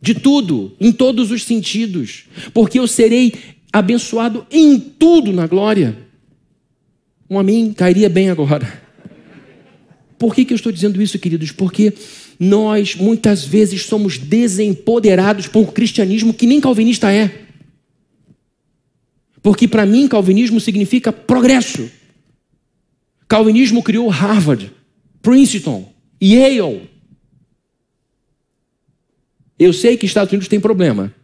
[0.00, 3.34] de tudo, em todos os sentidos, porque eu serei
[3.72, 5.98] abençoado em tudo na glória.
[7.28, 8.82] Um amém cairia bem agora.
[10.18, 11.50] Por que, que eu estou dizendo isso, queridos?
[11.50, 11.92] Porque
[12.38, 17.46] nós muitas vezes somos desempoderados por um cristianismo que nem calvinista é.
[19.42, 21.90] Porque para mim, calvinismo significa progresso.
[23.28, 24.72] Calvinismo criou Harvard,
[25.20, 26.90] Princeton, Yale.
[29.58, 31.14] Eu sei que Estados Unidos tem problema.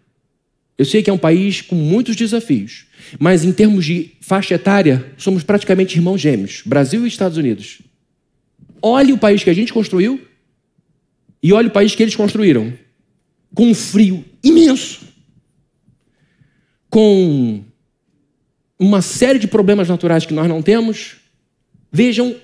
[0.77, 2.87] Eu sei que é um país com muitos desafios.
[3.19, 7.83] Mas em termos de faixa etária, somos praticamente irmãos gêmeos Brasil e Estados Unidos.
[8.81, 10.21] Olhe o país que a gente construiu
[11.43, 12.73] e olhe o país que eles construíram.
[13.55, 15.01] Com um frio imenso.
[16.89, 17.63] Com
[18.79, 21.17] uma série de problemas naturais que nós não temos.
[21.93, 22.35] Vejam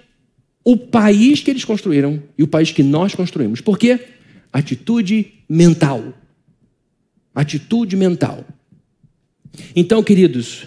[0.68, 3.62] o país que eles construíram e o país que nós construímos.
[3.62, 3.98] Por quê?
[4.52, 6.12] Atitude mental.
[7.34, 8.44] Atitude mental.
[9.74, 10.66] Então, queridos,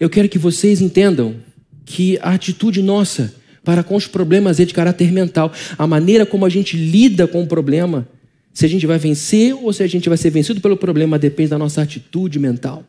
[0.00, 1.36] eu quero que vocês entendam
[1.84, 5.52] que a atitude nossa para com os problemas é de caráter mental.
[5.78, 8.08] A maneira como a gente lida com o problema,
[8.52, 11.50] se a gente vai vencer ou se a gente vai ser vencido pelo problema, depende
[11.50, 12.84] da nossa atitude mental.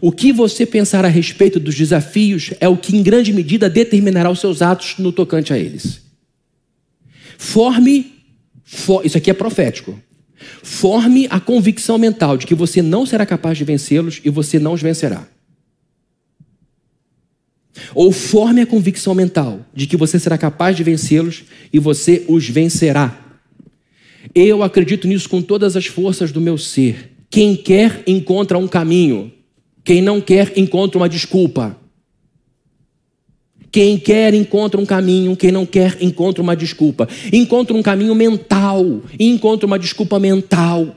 [0.00, 4.30] O que você pensar a respeito dos desafios é o que, em grande medida, determinará
[4.30, 6.00] os seus atos no tocante a eles.
[7.38, 8.12] Forme,
[8.64, 9.98] for, isso aqui é profético.
[10.62, 14.72] Forme a convicção mental de que você não será capaz de vencê-los e você não
[14.72, 15.26] os vencerá.
[17.94, 22.48] Ou forme a convicção mental de que você será capaz de vencê-los e você os
[22.48, 23.18] vencerá.
[24.34, 27.12] Eu acredito nisso com todas as forças do meu ser.
[27.30, 29.32] Quem quer encontra um caminho,
[29.84, 31.76] quem não quer encontra uma desculpa.
[33.72, 37.08] Quem quer encontra um caminho, quem não quer encontra uma desculpa.
[37.32, 40.96] Encontra um caminho mental e encontra uma desculpa mental.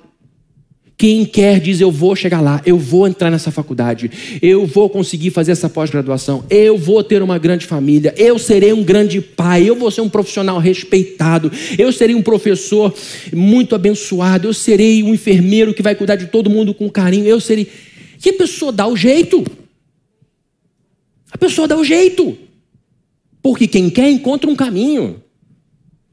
[0.98, 4.10] Quem quer diz: Eu vou chegar lá, eu vou entrar nessa faculdade,
[4.42, 8.84] eu vou conseguir fazer essa pós-graduação, eu vou ter uma grande família, eu serei um
[8.84, 12.94] grande pai, eu vou ser um profissional respeitado, eu serei um professor
[13.34, 17.40] muito abençoado, eu serei um enfermeiro que vai cuidar de todo mundo com carinho, eu
[17.40, 17.68] serei.
[18.24, 19.44] Que a pessoa dá o jeito.
[21.30, 22.38] A pessoa dá o jeito.
[23.42, 25.22] Porque quem quer encontra um caminho.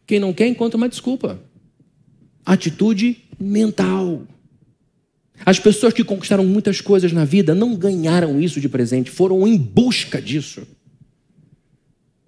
[0.08, 1.40] Quem não quer encontra uma desculpa.
[2.44, 4.26] Atitude mental.
[5.46, 9.56] As pessoas que conquistaram muitas coisas na vida não ganharam isso de presente, foram em
[9.56, 10.66] busca disso.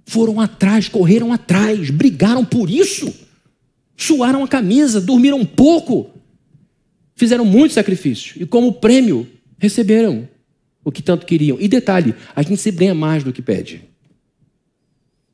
[0.07, 3.13] Foram atrás, correram atrás, brigaram por isso.
[3.97, 6.09] Suaram a camisa, dormiram pouco.
[7.17, 8.41] Fizeram muito sacrifício.
[8.41, 9.27] E como prêmio,
[9.63, 10.29] receberam
[10.85, 11.57] o que tanto queriam.
[11.61, 13.85] E detalhe, a gente sempre ganha mais do que pede.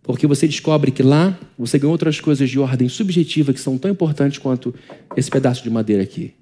[0.03, 3.91] Porque você descobre que lá você ganhou outras coisas de ordem subjetiva que são tão
[3.91, 4.75] importantes quanto
[5.17, 6.35] esse pedaço de madeira aqui.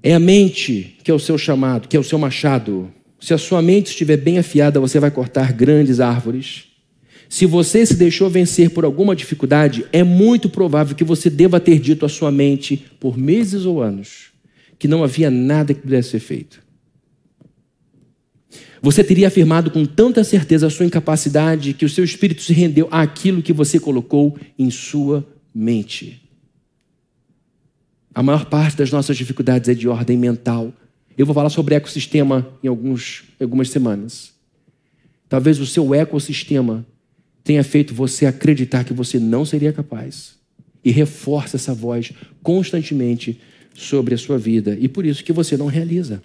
[0.00, 2.92] É a mente que é o seu chamado, que é o seu machado.
[3.18, 6.66] Se a sua mente estiver bem afiada, você vai cortar grandes árvores.
[7.28, 11.80] Se você se deixou vencer por alguma dificuldade, é muito provável que você deva ter
[11.80, 14.27] dito à sua mente, por meses ou anos,
[14.78, 16.62] que não havia nada que pudesse ser feito.
[18.80, 22.86] Você teria afirmado com tanta certeza a sua incapacidade que o seu espírito se rendeu
[22.90, 26.22] àquilo que você colocou em sua mente.
[28.14, 30.72] A maior parte das nossas dificuldades é de ordem mental.
[31.16, 34.32] Eu vou falar sobre ecossistema em alguns, algumas semanas.
[35.28, 36.86] Talvez o seu ecossistema
[37.42, 40.36] tenha feito você acreditar que você não seria capaz.
[40.84, 42.12] E reforça essa voz
[42.42, 43.40] constantemente
[43.78, 44.76] sobre a sua vida.
[44.80, 46.20] E por isso que você não realiza.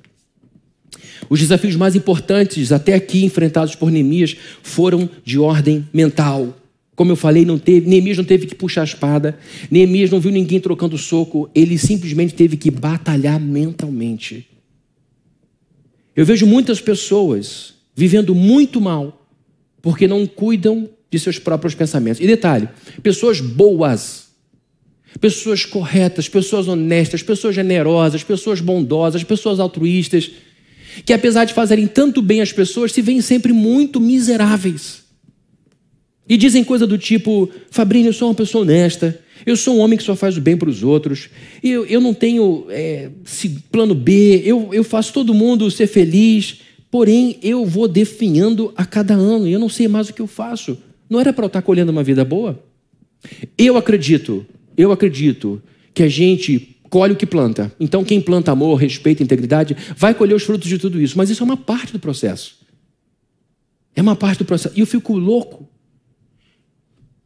[1.30, 6.58] Os desafios mais importantes até aqui enfrentados por Neemias foram de ordem mental.
[6.96, 9.38] Como eu falei, não teve, Neemias não teve que puxar a espada,
[9.70, 14.48] Neemias não viu ninguém trocando soco, ele simplesmente teve que batalhar mentalmente.
[16.16, 19.28] Eu vejo muitas pessoas vivendo muito mal
[19.82, 22.20] porque não cuidam de seus próprios pensamentos.
[22.20, 22.68] E detalhe:
[23.02, 24.23] pessoas boas,
[25.20, 30.32] pessoas corretas, pessoas honestas, pessoas generosas, pessoas bondosas, pessoas altruístas
[31.06, 35.04] que apesar de fazerem tanto bem às pessoas, se veem sempre muito miseráveis.
[36.28, 39.98] E dizem coisa do tipo: Fabrício, eu sou uma pessoa honesta, eu sou um homem
[39.98, 41.30] que só faz o bem para os outros,
[41.64, 43.10] eu, eu não tenho é,
[43.72, 49.16] plano B, eu, eu faço todo mundo ser feliz, porém eu vou definhando a cada
[49.16, 50.78] ano e eu não sei mais o que eu faço.
[51.10, 52.64] Não era para eu estar colhendo uma vida boa?
[53.58, 54.46] Eu acredito,
[54.78, 55.62] eu acredito
[55.94, 57.74] que a gente colhe o que planta.
[57.80, 61.18] Então, quem planta amor, respeito, integridade, vai colher os frutos de tudo isso.
[61.18, 62.58] Mas isso é uma parte do processo.
[63.96, 64.76] É uma parte do processo.
[64.78, 65.68] E eu fico louco.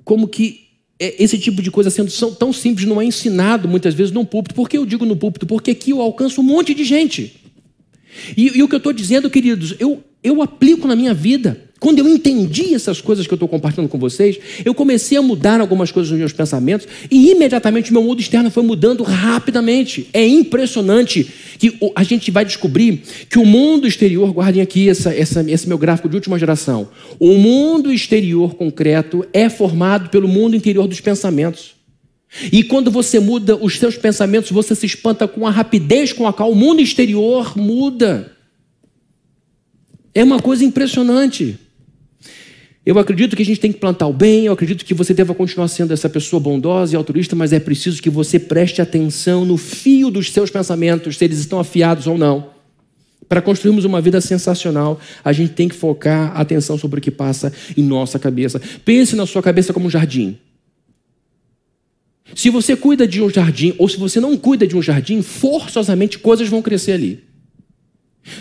[0.03, 0.67] Como que
[0.99, 4.55] é, esse tipo de coisa sendo tão simples não é ensinado muitas vezes no púlpito.
[4.55, 5.45] Por que eu digo no púlpito?
[5.45, 7.41] Porque aqui eu alcanço um monte de gente.
[8.35, 11.66] E, e o que eu estou dizendo, queridos, eu, eu aplico na minha vida.
[11.79, 15.61] Quando eu entendi essas coisas que eu estou compartilhando com vocês, eu comecei a mudar
[15.61, 20.07] algumas coisas nos meus pensamentos e imediatamente o meu mundo externo foi mudando rapidamente.
[20.11, 21.23] É impressionante
[21.59, 25.77] que a gente vai descobrir que o mundo exterior, guardem aqui essa, essa, esse meu
[25.77, 31.75] gráfico de última geração, o mundo exterior concreto é formado pelo mundo interior dos pensamentos.
[32.51, 36.33] E quando você muda os seus pensamentos, você se espanta com a rapidez com a
[36.33, 38.35] qual o mundo exterior muda.
[40.13, 41.57] É uma coisa impressionante.
[42.87, 45.35] Eu acredito que a gente tem que plantar o bem, eu acredito que você deva
[45.35, 49.57] continuar sendo essa pessoa bondosa e altruísta, mas é preciso que você preste atenção no
[49.57, 52.51] fio dos seus pensamentos, se eles estão afiados ou não.
[53.27, 57.11] Para construirmos uma vida sensacional, a gente tem que focar a atenção sobre o que
[57.11, 58.61] passa em nossa cabeça.
[58.85, 60.37] Pense na sua cabeça como um jardim.
[62.33, 66.19] Se você cuida de um jardim ou se você não cuida de um jardim, forçosamente
[66.19, 67.26] coisas vão crescer ali.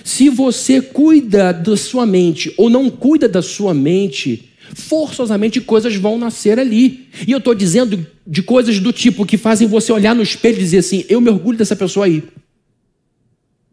[0.04, 6.18] Se você cuida da sua mente ou não cuida da sua mente, forçosamente coisas vão
[6.18, 7.08] nascer ali.
[7.26, 10.60] E eu estou dizendo de coisas do tipo que fazem você olhar no espelho e
[10.60, 12.22] dizer assim: eu me orgulho dessa pessoa aí.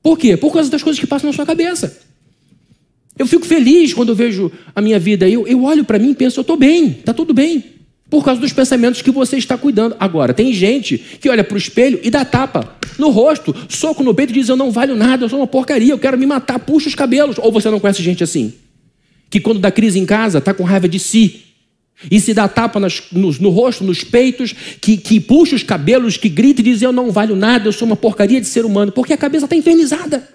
[0.01, 0.35] Por quê?
[0.35, 1.97] Por causa das coisas que passam na sua cabeça.
[3.17, 5.29] Eu fico feliz quando eu vejo a minha vida.
[5.29, 7.63] Eu, eu olho para mim e penso: eu estou bem, está tudo bem.
[8.09, 9.95] Por causa dos pensamentos que você está cuidando.
[9.99, 14.13] Agora, tem gente que olha para o espelho e dá tapa no rosto, soco no
[14.13, 16.59] peito e diz: Eu não valho nada, eu sou uma porcaria, eu quero me matar,
[16.59, 17.37] puxa os cabelos.
[17.37, 18.53] Ou você não conhece gente assim?
[19.29, 21.43] Que quando dá crise em casa, está com raiva de si.
[22.09, 26.17] E se dá tapa nas, no, no, rosto, nos peitos, que, que puxa os cabelos,
[26.17, 28.91] que grita e diz: Eu não valho nada, eu sou uma porcaria de ser humano,
[28.91, 30.27] porque a cabeça está infernizada.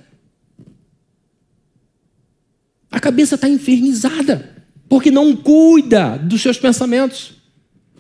[2.91, 7.33] A cabeça está infernizada, porque não cuida dos seus pensamentos.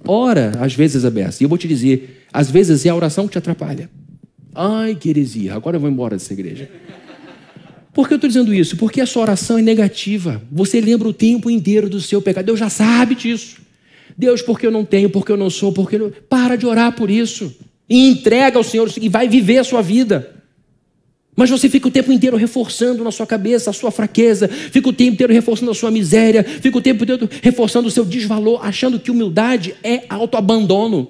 [0.04, 3.32] Ora, às vezes, Abessa, e eu vou te dizer, às vezes é a oração que
[3.32, 3.90] te atrapalha.
[4.55, 6.68] Ai, que heresia, agora eu vou embora dessa igreja.
[7.92, 8.76] Por que eu estou dizendo isso?
[8.76, 10.42] Porque a sua oração é negativa.
[10.53, 12.46] Você lembra o tempo inteiro do seu pecado.
[12.46, 13.57] Deus já sabe disso.
[14.16, 16.12] Deus, porque eu não tenho, porque eu não sou, porque eu não...
[16.28, 17.55] Para de orar por isso.
[17.88, 20.38] E entrega ao Senhor e vai viver a sua vida.
[21.38, 24.92] Mas você fica o tempo inteiro reforçando na sua cabeça a sua fraqueza, fica o
[24.92, 28.99] tempo inteiro reforçando a sua miséria, fica o tempo inteiro reforçando o seu desvalor, achando
[28.99, 31.09] que humildade é autoabandono,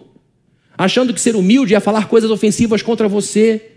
[0.79, 3.73] achando que ser humilde é falar coisas ofensivas contra você,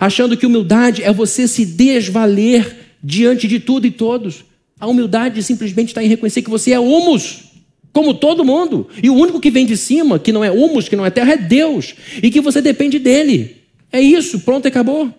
[0.00, 4.44] achando que humildade é você se desvaler diante de tudo e todos.
[4.80, 7.50] A humildade simplesmente está em reconhecer que você é humus,
[7.92, 10.96] como todo mundo, e o único que vem de cima, que não é humus, que
[10.96, 13.58] não é terra, é Deus, e que você depende dele.
[13.92, 15.12] É isso, pronto, acabou.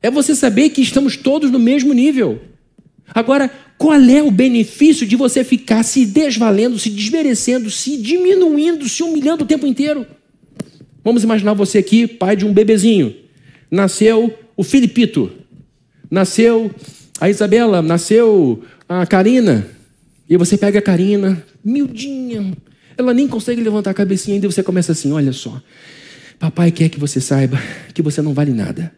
[0.00, 2.40] É você saber que estamos todos no mesmo nível.
[3.12, 9.02] Agora, qual é o benefício de você ficar se desvalendo, se desmerecendo, se diminuindo, se
[9.02, 10.06] humilhando o tempo inteiro?
[11.04, 13.14] Vamos imaginar você aqui, pai de um bebezinho.
[13.70, 15.30] Nasceu o Filipito.
[16.10, 16.70] Nasceu
[17.20, 17.82] a Isabela.
[17.82, 19.68] Nasceu a Karina.
[20.28, 22.56] E você pega a Karina, miudinha.
[22.98, 25.62] Ela nem consegue levantar a cabecinha ainda e você começa assim: olha só.
[26.38, 27.60] Papai quer que você saiba
[27.94, 28.92] que você não vale nada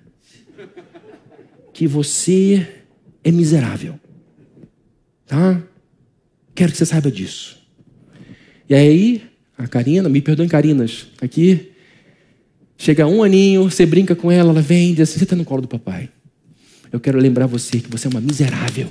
[1.78, 2.66] que você
[3.22, 4.00] é miserável.
[5.28, 5.62] Tá?
[6.54, 7.58] Quero que você saiba disso.
[8.68, 11.72] E aí, a Karina, me perdoem, Carinas, aqui.
[12.76, 15.44] Chega um aninho, você brinca com ela, ela vem e diz assim: Você está no
[15.44, 16.08] colo do papai.
[16.90, 18.90] Eu quero lembrar você que você é uma miserável.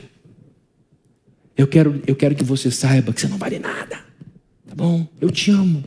[1.57, 3.97] Eu quero, eu quero que você saiba que você não vale nada.
[4.67, 5.07] Tá bom?
[5.19, 5.83] Eu te amo.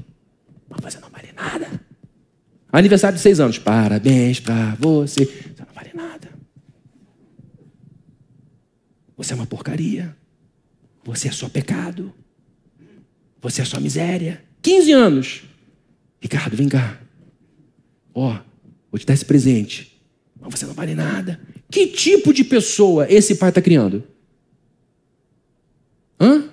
[0.68, 1.80] Mas você não vale nada.
[2.72, 3.58] Aniversário de seis anos.
[3.58, 5.24] Parabéns para você.
[5.24, 6.28] Você não vale nada.
[9.16, 10.16] Você é uma porcaria.
[11.10, 12.14] Você é só pecado.
[13.42, 14.44] Você é só miséria.
[14.62, 15.42] 15 anos.
[16.20, 17.00] Ricardo, vem cá.
[18.14, 18.38] Ó,
[18.92, 20.00] vou te dar esse presente.
[20.40, 21.40] Mas você não vale nada.
[21.68, 24.04] Que tipo de pessoa esse pai está criando?
[26.20, 26.48] Hã?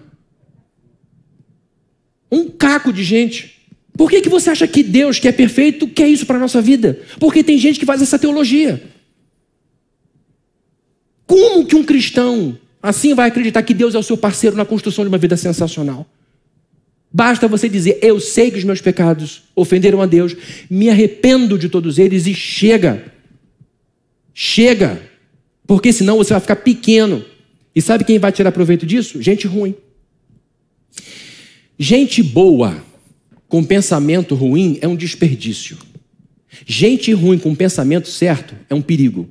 [2.31, 3.69] Um caco de gente.
[3.93, 6.61] Por que, que você acha que Deus, que é perfeito, quer isso para a nossa
[6.63, 6.99] vida?
[7.19, 8.91] Porque tem gente que faz essa teologia.
[11.27, 15.03] Como que um cristão assim vai acreditar que Deus é o seu parceiro na construção
[15.03, 16.07] de uma vida sensacional?
[17.11, 20.35] Basta você dizer: Eu sei que os meus pecados ofenderam a Deus,
[20.69, 23.11] me arrependo de todos eles e chega.
[24.33, 25.01] Chega.
[25.65, 27.23] Porque senão você vai ficar pequeno.
[27.75, 29.21] E sabe quem vai tirar proveito disso?
[29.21, 29.75] Gente ruim.
[31.77, 32.83] Gente boa
[33.47, 35.77] com pensamento ruim é um desperdício.
[36.65, 39.29] Gente ruim com pensamento certo é um perigo.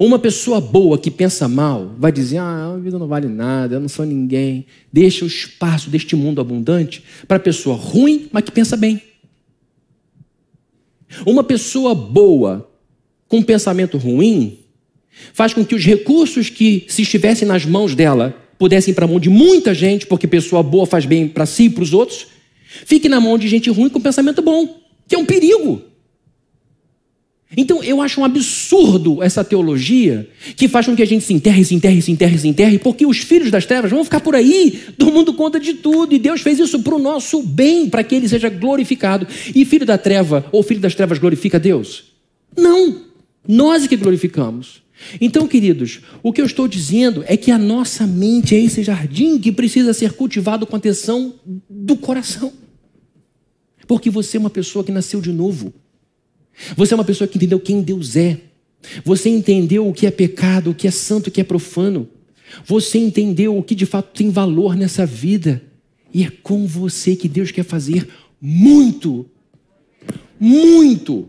[0.00, 3.80] Uma pessoa boa que pensa mal vai dizer: ah, a vida não vale nada, eu
[3.80, 4.64] não sou ninguém.
[4.90, 9.02] Deixa o espaço deste mundo abundante para a pessoa ruim, mas que pensa bem.
[11.26, 12.66] Uma pessoa boa
[13.28, 14.60] com pensamento ruim
[15.34, 19.08] faz com que os recursos que se estivessem nas mãos dela pudessem ir para a
[19.08, 22.26] mão de muita gente, porque pessoa boa faz bem para si e para os outros,
[22.86, 25.89] fique na mão de gente ruim com pensamento bom, que é um perigo.
[27.56, 31.64] Então eu acho um absurdo essa teologia que faz com que a gente se enterre,
[31.64, 34.78] se enterre, se enterre, se enterre, porque os filhos das trevas vão ficar por aí
[34.96, 38.28] tomando conta de tudo, e Deus fez isso para o nosso bem, para que ele
[38.28, 39.26] seja glorificado.
[39.54, 42.04] E filho da treva ou filho das trevas glorifica Deus?
[42.56, 43.02] Não,
[43.46, 44.82] nós é que glorificamos.
[45.20, 49.38] Então, queridos, o que eu estou dizendo é que a nossa mente é esse jardim
[49.38, 51.34] que precisa ser cultivado com atenção
[51.68, 52.52] do coração.
[53.86, 55.72] Porque você é uma pessoa que nasceu de novo.
[56.76, 58.38] Você é uma pessoa que entendeu quem Deus é.
[59.04, 62.08] Você entendeu o que é pecado, o que é santo, o que é profano.
[62.64, 65.62] Você entendeu o que de fato tem valor nessa vida.
[66.12, 68.08] E é com você que Deus quer fazer
[68.40, 69.26] muito.
[70.38, 71.28] Muito.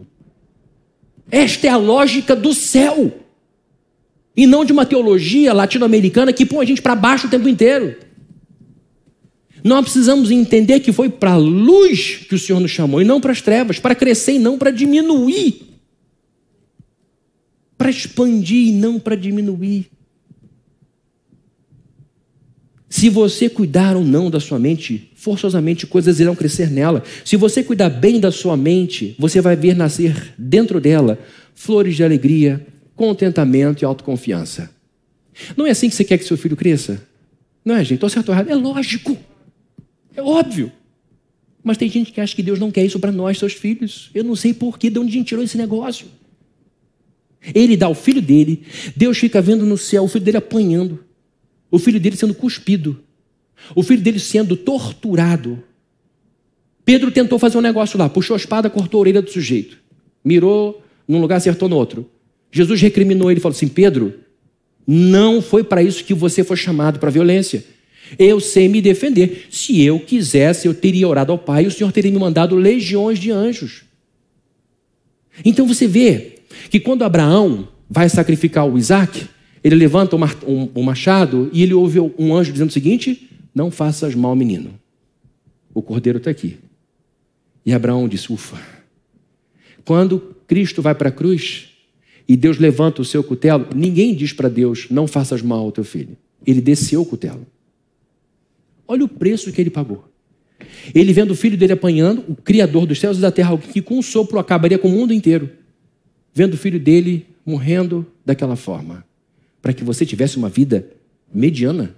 [1.30, 3.12] Esta é a lógica do céu.
[4.36, 7.98] E não de uma teologia latino-americana que põe a gente para baixo o tempo inteiro.
[9.64, 13.22] Nós precisamos entender que foi para a luz que o Senhor nos chamou e não
[13.22, 15.62] para as trevas, para crescer e não para diminuir.
[17.78, 19.90] Para expandir e não para diminuir.
[22.90, 27.04] Se você cuidar ou não da sua mente, forçosamente coisas irão crescer nela.
[27.24, 31.18] Se você cuidar bem da sua mente, você vai ver nascer dentro dela
[31.56, 34.70] flores de alegria, contentamento e autoconfiança.
[35.56, 37.02] Não é assim que você quer que seu filho cresça?
[37.64, 37.94] Não é, gente?
[37.94, 38.50] Estou certo ou errado?
[38.50, 39.18] É lógico.
[40.16, 40.72] É óbvio.
[41.64, 44.10] Mas tem gente que acha que Deus não quer isso para nós, seus filhos.
[44.14, 46.08] Eu não sei por que, de onde a gente tirou esse negócio.
[47.54, 48.64] Ele dá o filho dele,
[48.96, 51.04] Deus fica vendo no céu o filho dele apanhando
[51.72, 53.02] o filho dele sendo cuspido,
[53.74, 55.64] o filho dele sendo torturado.
[56.84, 59.78] Pedro tentou fazer um negócio lá, puxou a espada, cortou a orelha do sujeito,
[60.24, 62.10] mirou num lugar, acertou no outro.
[62.52, 64.14] Jesus recriminou ele e falou assim: Pedro,
[64.86, 67.64] não foi para isso que você foi chamado para violência.
[68.18, 69.48] Eu sei me defender.
[69.50, 73.20] Se eu quisesse, eu teria orado ao Pai e o Senhor teria me mandado legiões
[73.20, 73.84] de anjos.
[75.46, 76.40] Então você vê
[76.70, 79.28] que quando Abraão vai sacrificar o Isaac,
[79.64, 84.36] ele levanta o machado e ele ouve um anjo dizendo o seguinte: Não faças mal,
[84.36, 84.74] menino.
[85.74, 86.58] O cordeiro está aqui.
[87.66, 88.58] E Abraão disse: Ufa.
[89.86, 91.70] Quando Cristo vai para a cruz
[92.28, 95.84] e Deus levanta o seu cutelo, ninguém diz para Deus: Não faças mal ao teu
[95.84, 96.18] filho.
[96.46, 97.46] Ele desceu o cutelo.
[98.92, 100.04] Olha o preço que ele pagou.
[100.94, 103.98] Ele vendo o filho dele apanhando, o Criador dos céus e da terra, que com
[103.98, 105.50] um sopro acabaria com o mundo inteiro,
[106.34, 109.06] vendo o filho dele morrendo daquela forma
[109.62, 110.92] para que você tivesse uma vida
[111.34, 111.96] mediana.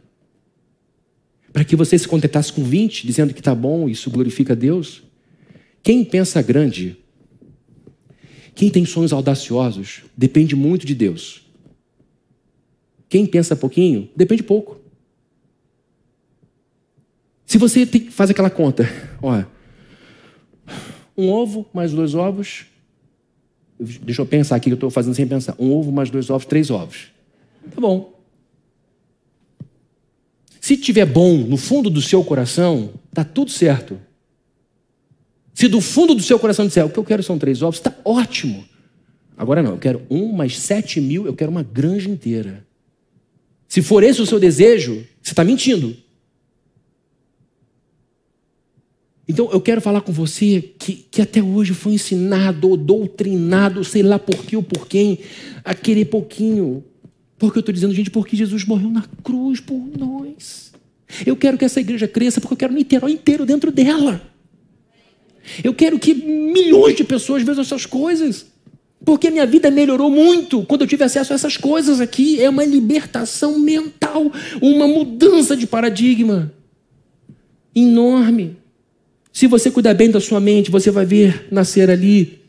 [1.51, 5.01] Para que você se contentasse com 20, dizendo que está bom, isso glorifica a Deus.
[5.81, 6.95] Quem pensa grande,
[8.53, 11.41] quem tem sonhos audaciosos, depende muito de Deus.
[13.09, 14.82] Quem pensa pouquinho, depende pouco.
[17.53, 18.89] Se você tem, faz aquela conta,
[19.21, 19.47] olha,
[21.15, 22.65] um ovo mais dois ovos,
[23.79, 26.47] deixa eu pensar aqui que eu estou fazendo sem pensar, um ovo mais dois ovos,
[26.47, 27.11] três ovos.
[27.69, 28.19] Tá bom.
[30.59, 34.01] Se tiver bom no fundo do seu coração, tá tudo certo.
[35.53, 37.95] Se do fundo do seu coração disser, o que eu quero são três ovos, está
[38.03, 38.65] ótimo.
[39.37, 42.65] Agora não, eu quero um mais sete mil, eu quero uma granja inteira.
[43.67, 45.95] Se for esse o seu desejo, você está mentindo.
[49.27, 54.03] Então eu quero falar com você que, que até hoje foi ensinado ou doutrinado, sei
[54.03, 55.19] lá por que ou por quem,
[55.63, 56.83] a querer pouquinho.
[57.37, 60.71] Porque eu estou dizendo, gente, porque Jesus morreu na cruz por nós.
[61.25, 64.21] Eu quero que essa igreja cresça porque eu quero Niterói inteiro dentro dela.
[65.63, 68.45] Eu quero que milhões de pessoas vejam essas coisas.
[69.05, 72.41] Porque minha vida melhorou muito quando eu tive acesso a essas coisas aqui.
[72.41, 76.53] É uma libertação mental, uma mudança de paradigma
[77.75, 78.62] enorme.
[79.33, 82.39] Se você cuidar bem da sua mente, você vai ver nascer ali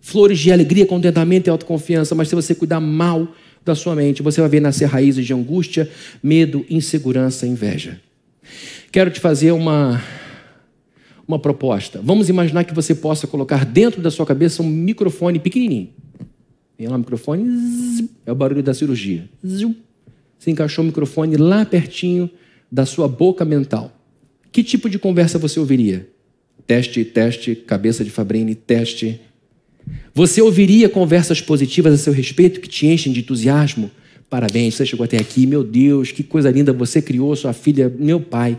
[0.00, 2.14] flores de alegria, contentamento e autoconfiança.
[2.14, 3.26] Mas se você cuidar mal
[3.64, 5.90] da sua mente, você vai ver nascer raízes de angústia,
[6.22, 8.00] medo, insegurança, inveja.
[8.92, 10.00] Quero te fazer uma
[11.26, 12.00] uma proposta.
[12.02, 15.88] Vamos imaginar que você possa colocar dentro da sua cabeça um microfone pequenininho.
[16.78, 19.28] Vem lá o microfone, é o barulho da cirurgia.
[19.42, 22.30] Você encaixou o microfone lá pertinho
[22.70, 23.96] da sua boca mental.
[24.52, 26.11] Que tipo de conversa você ouviria?
[26.72, 29.20] Teste, teste, cabeça de Fabrini, teste.
[30.14, 33.90] Você ouviria conversas positivas a seu respeito que te enchem de entusiasmo?
[34.30, 38.18] Parabéns, você chegou até aqui, meu Deus, que coisa linda, você criou sua filha, meu
[38.20, 38.56] pai.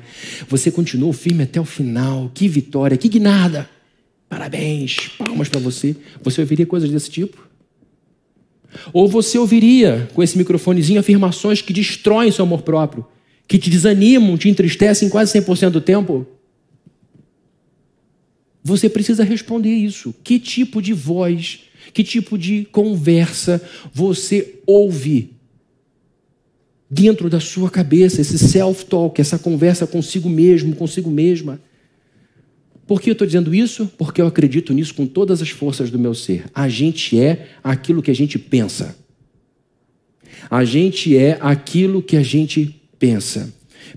[0.48, 3.68] Você continuou firme até o final, que vitória, que guinada.
[4.30, 5.96] Parabéns, palmas para você.
[6.22, 7.50] Você ouviria coisas desse tipo?
[8.94, 13.04] Ou você ouviria, com esse microfonezinho, afirmações que destroem seu amor próprio,
[13.48, 16.28] que te desanimam, te entristecem quase 100% do tempo?
[18.64, 20.16] Você precisa responder isso.
[20.24, 21.62] Que tipo de voz,
[21.94, 23.62] que tipo de conversa
[23.94, 25.32] você ouve
[26.90, 31.60] dentro da sua cabeça, esse self-talk, essa conversa consigo mesmo, consigo mesma?
[32.86, 33.92] Por que eu estou dizendo isso?
[33.98, 36.46] Porque eu acredito nisso com todas as forças do meu ser.
[36.54, 38.96] A gente é aquilo que a gente pensa.
[40.50, 43.54] A gente é aquilo que a gente pensa.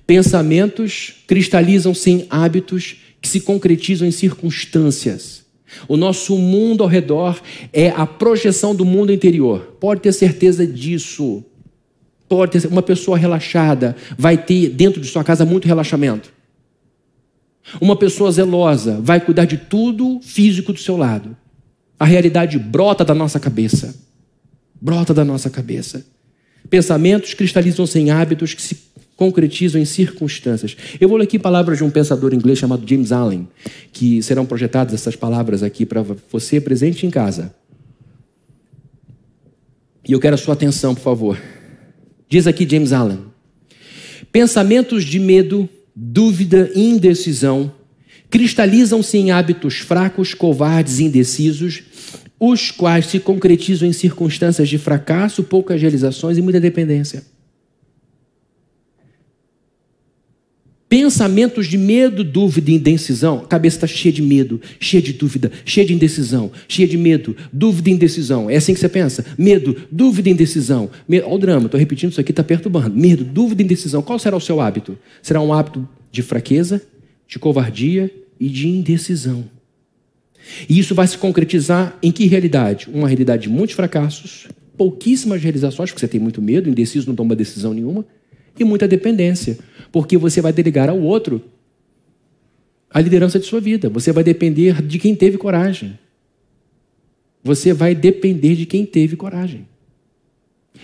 [0.06, 2.96] Pensamentos cristalizam-se em hábitos
[3.26, 5.44] se concretizam em circunstâncias.
[5.88, 7.40] O nosso mundo ao redor
[7.72, 9.76] é a projeção do mundo interior.
[9.80, 11.44] Pode ter certeza disso.
[12.28, 16.32] Pode ter uma pessoa relaxada vai ter dentro de sua casa muito relaxamento.
[17.80, 21.36] Uma pessoa zelosa vai cuidar de tudo físico do seu lado.
[21.98, 23.94] A realidade brota da nossa cabeça.
[24.80, 26.06] Brota da nossa cabeça.
[26.68, 28.85] Pensamentos cristalizam-se em hábitos que se
[29.16, 30.76] concretizam em circunstâncias.
[31.00, 33.48] Eu vou ler aqui palavras de um pensador inglês chamado James Allen,
[33.92, 37.54] que serão projetadas essas palavras aqui para você presente em casa.
[40.06, 41.40] E eu quero a sua atenção, por favor.
[42.28, 43.20] Diz aqui James Allen:
[44.30, 47.72] Pensamentos de medo, dúvida e indecisão
[48.28, 51.82] cristalizam-se em hábitos fracos, covardes e indecisos,
[52.38, 57.22] os quais se concretizam em circunstâncias de fracasso, poucas realizações e muita dependência.
[60.96, 63.40] Pensamentos de medo, dúvida e indecisão.
[63.44, 67.36] A cabeça está cheia de medo, cheia de dúvida, cheia de indecisão, cheia de medo,
[67.52, 68.48] dúvida e indecisão.
[68.48, 69.22] É assim que você pensa?
[69.36, 70.88] Medo, dúvida e indecisão.
[71.06, 72.96] Olha o drama, estou repetindo isso aqui, está perturbando.
[72.96, 74.00] Medo, dúvida e indecisão.
[74.00, 74.96] Qual será o seu hábito?
[75.20, 76.80] Será um hábito de fraqueza,
[77.28, 79.44] de covardia e de indecisão.
[80.66, 82.88] E isso vai se concretizar em que realidade?
[82.90, 87.36] Uma realidade de muitos fracassos, pouquíssimas realizações, porque você tem muito medo, indeciso, não toma
[87.36, 88.02] decisão nenhuma,
[88.58, 89.58] e muita dependência
[89.96, 91.42] porque você vai delegar ao outro
[92.90, 93.88] a liderança de sua vida.
[93.88, 95.98] Você vai depender de quem teve coragem.
[97.42, 99.66] Você vai depender de quem teve coragem.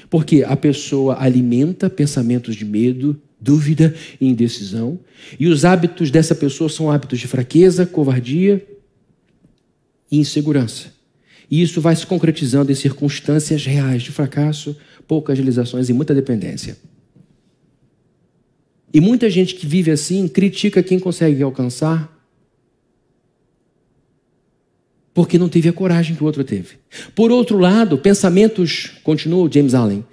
[0.09, 4.99] Porque a pessoa alimenta pensamentos de medo, dúvida e indecisão,
[5.39, 8.67] e os hábitos dessa pessoa são hábitos de fraqueza, covardia
[10.11, 10.93] e insegurança.
[11.51, 14.75] E isso vai se concretizando em circunstâncias reais de fracasso,
[15.07, 16.79] poucas realizações e muita dependência.
[18.93, 22.11] E muita gente que vive assim critica quem consegue alcançar
[25.15, 26.77] porque não teve a coragem que o outro teve.
[27.15, 30.05] Por outro lado, pensamentos, continua James Allen,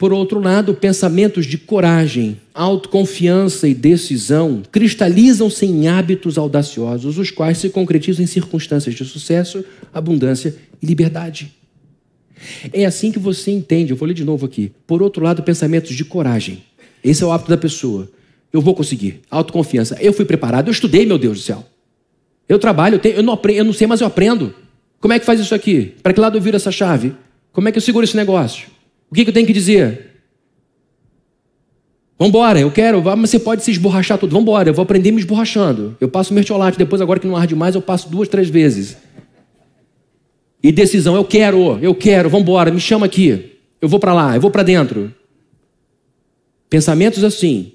[0.00, 7.58] por outro lado, pensamentos de coragem, autoconfiança e decisão cristalizam-se em hábitos audaciosos, os quais
[7.58, 9.62] se concretizam em circunstâncias de sucesso,
[9.92, 11.54] abundância e liberdade.
[12.72, 14.72] É assim que você entende, eu vou ler de novo aqui.
[14.86, 16.64] Por outro lado, pensamentos de coragem.
[17.04, 18.10] Esse é o hábito da pessoa.
[18.52, 19.20] Eu vou conseguir.
[19.30, 19.96] Autoconfiança.
[20.00, 21.64] Eu fui preparado, eu estudei, meu Deus do céu.
[22.48, 24.54] Eu trabalho, eu, tenho, eu, não, aprendo, eu não sei, mas eu aprendo.
[24.98, 25.94] Como é que faz isso aqui?
[26.02, 27.14] Para que lado eu viro essa chave?
[27.52, 28.68] Como é que eu seguro esse negócio?
[29.10, 30.10] O que, que eu tenho que dizer?
[32.18, 34.32] Vambora, eu quero, mas você pode se esborrachar tudo.
[34.36, 35.96] Vambora, eu vou aprender me esborrachando.
[36.00, 38.96] Eu passo mertiolate, depois agora que não arde mais, eu passo duas, três vezes.
[40.62, 43.58] E decisão, eu quero, eu quero, vambora, me chama aqui.
[43.80, 45.14] Eu vou para lá, eu vou para dentro.
[46.68, 47.72] Pensamentos assim,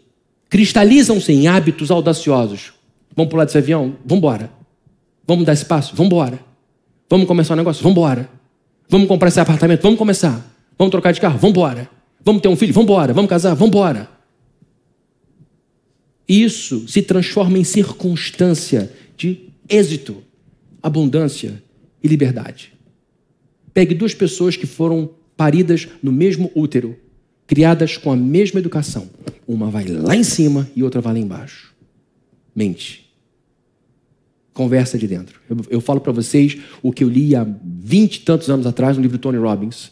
[0.49, 2.73] cristalizam-se em hábitos audaciosos.
[3.15, 3.95] Vamos pular desse avião?
[4.05, 4.51] Vamos embora.
[5.27, 5.95] Vamos dar espaço?
[5.95, 6.39] Vamos embora.
[7.09, 7.81] Vamos começar um negócio?
[7.81, 8.29] Vamos embora.
[8.89, 9.81] Vamos comprar esse apartamento?
[9.81, 10.45] Vamos começar.
[10.77, 11.37] Vamos trocar de carro?
[11.37, 11.89] Vamos embora.
[12.23, 12.73] Vamos ter um filho?
[12.73, 13.13] Vamos embora.
[13.13, 13.55] Vamos casar?
[13.55, 14.09] Vamos embora.
[16.27, 20.23] Isso se transforma em circunstância de êxito,
[20.81, 21.61] abundância
[22.03, 22.73] e liberdade.
[23.73, 26.95] Pegue duas pessoas que foram paridas no mesmo útero
[27.47, 29.09] criadas com a mesma educação.
[29.47, 31.73] Uma vai lá em cima e outra vai lá embaixo.
[32.55, 33.05] Mente.
[34.53, 35.39] Conversa de dentro.
[35.49, 38.95] Eu, eu falo para vocês o que eu li há vinte e tantos anos atrás
[38.97, 39.91] no livro Tony Robbins.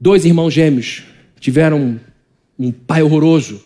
[0.00, 1.04] Dois irmãos gêmeos
[1.38, 2.00] tiveram
[2.58, 3.62] um, pai horroroso,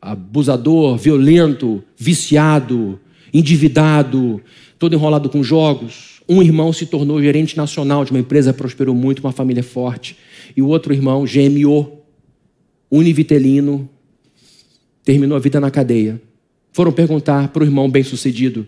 [0.00, 2.98] abusador, violento, viciado,
[3.34, 4.40] endividado,
[4.78, 6.22] todo enrolado com jogos.
[6.28, 10.16] Um irmão se tornou gerente nacional de uma empresa, prosperou muito, uma família forte
[10.56, 11.98] e o outro irmão, gêmeo,
[12.90, 13.88] univitelino,
[15.04, 16.20] terminou a vida na cadeia.
[16.72, 18.66] Foram perguntar para o irmão bem-sucedido: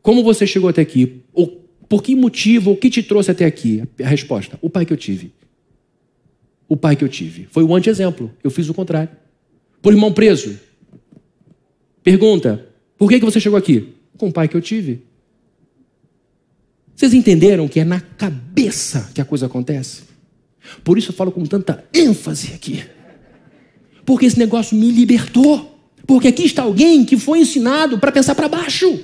[0.00, 1.22] Como você chegou até aqui?
[1.32, 1.48] Ou,
[1.88, 2.72] por que motivo?
[2.72, 3.82] O que te trouxe até aqui?
[4.02, 5.32] A resposta: O pai que eu tive.
[6.68, 7.46] O pai que eu tive.
[7.50, 8.30] Foi o anti-exemplo.
[8.42, 9.10] Eu fiz o contrário.
[9.80, 10.58] Por irmão preso.
[12.02, 13.94] Pergunta: Por que, que você chegou aqui?
[14.16, 15.02] Com o pai que eu tive.
[16.94, 20.11] Vocês entenderam que é na cabeça que a coisa acontece?
[20.84, 22.84] Por isso eu falo com tanta ênfase aqui.
[24.04, 25.78] Porque esse negócio me libertou.
[26.06, 29.00] Porque aqui está alguém que foi ensinado para pensar para baixo.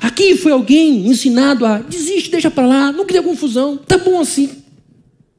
[0.00, 4.62] Aqui foi alguém ensinado a desiste, deixa para lá, não cria confusão, tá bom assim.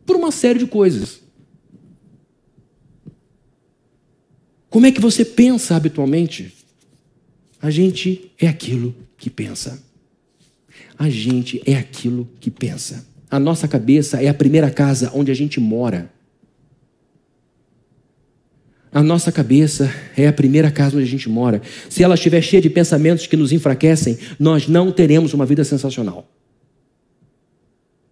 [0.05, 1.21] Por uma série de coisas.
[4.69, 6.53] Como é que você pensa habitualmente?
[7.61, 9.81] A gente é aquilo que pensa.
[10.97, 13.05] A gente é aquilo que pensa.
[13.31, 16.11] A nossa cabeça é a primeira casa onde a gente mora.
[18.91, 21.61] A nossa cabeça é a primeira casa onde a gente mora.
[21.89, 26.29] Se ela estiver cheia de pensamentos que nos enfraquecem, nós não teremos uma vida sensacional.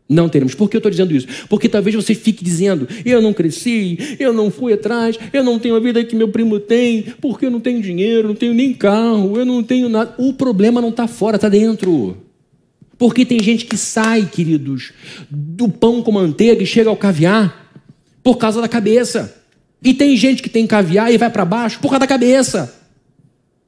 [0.08, 0.56] Não teremos.
[0.56, 1.28] Por que eu estou dizendo isso?
[1.50, 5.76] Porque talvez você fique dizendo: eu não cresci, eu não fui atrás, eu não tenho
[5.76, 9.38] a vida que meu primo tem, porque eu não tenho dinheiro, não tenho nem carro,
[9.38, 10.16] eu não tenho nada.
[10.18, 12.29] O problema não está fora, está dentro.
[13.00, 14.92] Porque tem gente que sai, queridos,
[15.32, 17.74] do pão com manteiga e chega ao caviar
[18.22, 19.42] por causa da cabeça.
[19.82, 22.76] E tem gente que tem caviar e vai para baixo por causa da cabeça.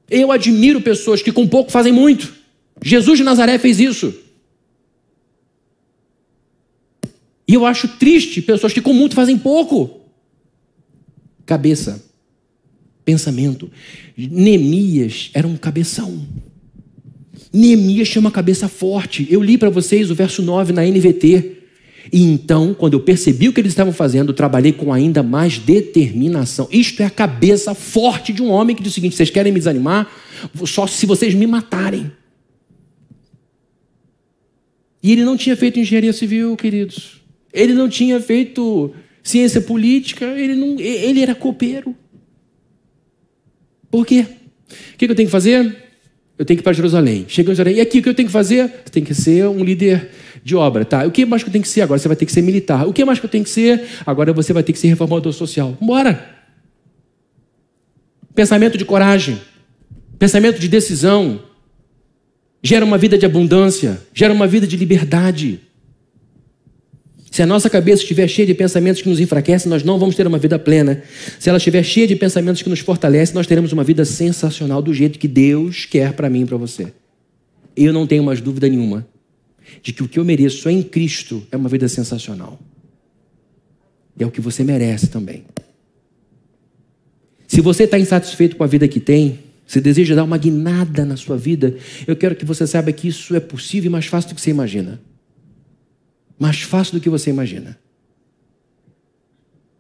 [0.10, 2.34] Eu admiro pessoas que com pouco fazem muito.
[2.84, 4.14] Jesus de Nazaré fez isso.
[7.48, 10.02] E eu acho triste pessoas que com muito fazem pouco.
[11.46, 12.04] Cabeça,
[13.06, 13.72] pensamento.
[14.18, 16.28] Neemias era um cabeção.
[17.54, 19.28] Neemias tinha uma cabeça forte.
[19.30, 21.58] Eu li para vocês o verso 9 na NVT.
[22.12, 26.68] E então, quando eu percebi o que eles estavam fazendo, trabalhei com ainda mais determinação.
[26.72, 29.60] Isto é a cabeça forte de um homem que diz o seguinte: vocês querem me
[29.60, 30.10] desanimar?
[30.66, 32.12] Só se vocês me matarem.
[35.04, 37.22] E ele não tinha feito engenharia civil, queridos.
[37.54, 38.94] Ele não tinha feito
[39.24, 41.96] ciência política, ele, não, ele era copeiro.
[43.90, 44.26] Por quê?
[44.94, 45.76] O que eu tenho que fazer?
[46.42, 47.24] Eu tenho que ir para Jerusalém.
[47.28, 47.78] Chega em Jerusalém.
[47.78, 48.66] E aqui o que eu tenho que fazer?
[48.84, 50.10] Você tem que ser um líder
[50.44, 51.06] de obra, tá?
[51.06, 51.82] O que mais que eu tenho que ser?
[51.82, 52.88] Agora você vai ter que ser militar.
[52.88, 53.86] O que mais que eu tenho que ser?
[54.08, 55.78] Agora você vai ter que ser reformador social.
[55.80, 56.36] Bora!
[58.34, 59.40] Pensamento de coragem,
[60.18, 61.44] pensamento de decisão,
[62.64, 65.62] gera uma vida de abundância, gera uma vida de liberdade.
[67.32, 70.28] Se a nossa cabeça estiver cheia de pensamentos que nos enfraquecem, nós não vamos ter
[70.28, 71.02] uma vida plena.
[71.40, 74.94] Se ela estiver cheia de pensamentos que nos fortalecem, nós teremos uma vida sensacional do
[74.94, 76.92] jeito que Deus quer para mim e para você.
[77.74, 79.08] Eu não tenho mais dúvida nenhuma
[79.82, 82.60] de que o que eu mereço em Cristo é uma vida sensacional.
[84.20, 85.46] É o que você merece também.
[87.48, 91.16] Se você está insatisfeito com a vida que tem, se deseja dar uma guinada na
[91.16, 94.36] sua vida, eu quero que você saiba que isso é possível e mais fácil do
[94.36, 95.00] que você imagina
[96.42, 97.78] mais fácil do que você imagina.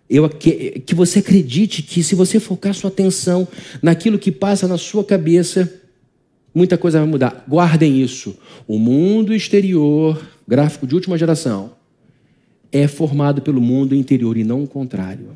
[0.07, 3.47] Eu, que, que você acredite que se você focar sua atenção
[3.81, 5.73] naquilo que passa na sua cabeça,
[6.53, 7.45] muita coisa vai mudar.
[7.49, 8.37] Guardem isso.
[8.67, 11.71] O mundo exterior, gráfico de última geração,
[12.71, 15.29] é formado pelo mundo interior e não o contrário.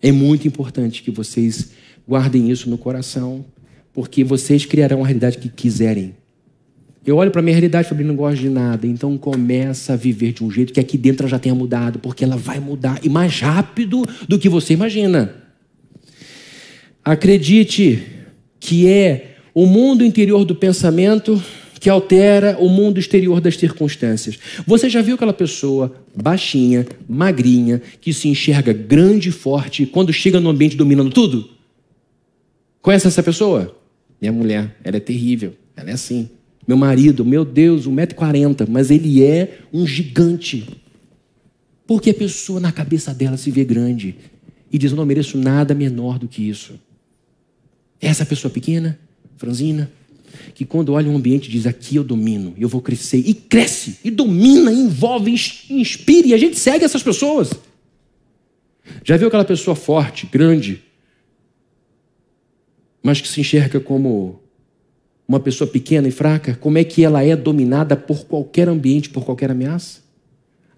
[0.00, 1.72] É muito importante que vocês
[2.08, 3.44] guardem isso no coração,
[3.92, 6.21] porque vocês criarão a realidade que quiserem.
[7.04, 8.86] Eu olho para a minha realidade falo, não gosto de nada.
[8.86, 12.22] Então começa a viver de um jeito que aqui dentro ela já tenha mudado, porque
[12.22, 15.34] ela vai mudar e mais rápido do que você imagina.
[17.04, 18.02] Acredite
[18.60, 21.42] que é o mundo interior do pensamento
[21.80, 24.38] que altera o mundo exterior das circunstâncias.
[24.64, 30.38] Você já viu aquela pessoa baixinha, magrinha, que se enxerga grande e forte quando chega
[30.38, 31.50] no ambiente dominando tudo?
[32.80, 33.76] Conhece essa pessoa?
[34.20, 36.30] Minha mulher, ela é terrível, ela é assim.
[36.66, 40.68] Meu marido, meu Deus, 1,40m, mas ele é um gigante.
[41.86, 44.14] Porque a pessoa na cabeça dela se vê grande
[44.70, 46.78] e diz: Eu não mereço nada menor do que isso.
[48.00, 48.98] Essa pessoa pequena,
[49.36, 49.90] franzina,
[50.54, 54.10] que quando olha um ambiente diz: Aqui eu domino, eu vou crescer, e cresce, e
[54.10, 55.32] domina, envolve,
[55.68, 57.50] inspira, e a gente segue essas pessoas.
[59.04, 60.82] Já viu aquela pessoa forte, grande,
[63.02, 64.41] mas que se enxerga como
[65.32, 69.24] uma pessoa pequena e fraca, como é que ela é dominada por qualquer ambiente, por
[69.24, 70.02] qualquer ameaça?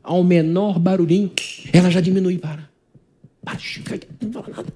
[0.00, 1.32] Ao menor barulhinho,
[1.72, 2.70] ela já diminui para.
[3.44, 3.58] Para,
[4.20, 4.72] não fala nada.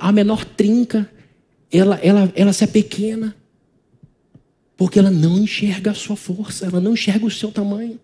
[0.00, 1.10] Ao menor trinca,
[1.72, 3.34] ela, ela, ela se apequena.
[4.76, 7.98] Porque ela não enxerga a sua força, ela não enxerga o seu tamanho.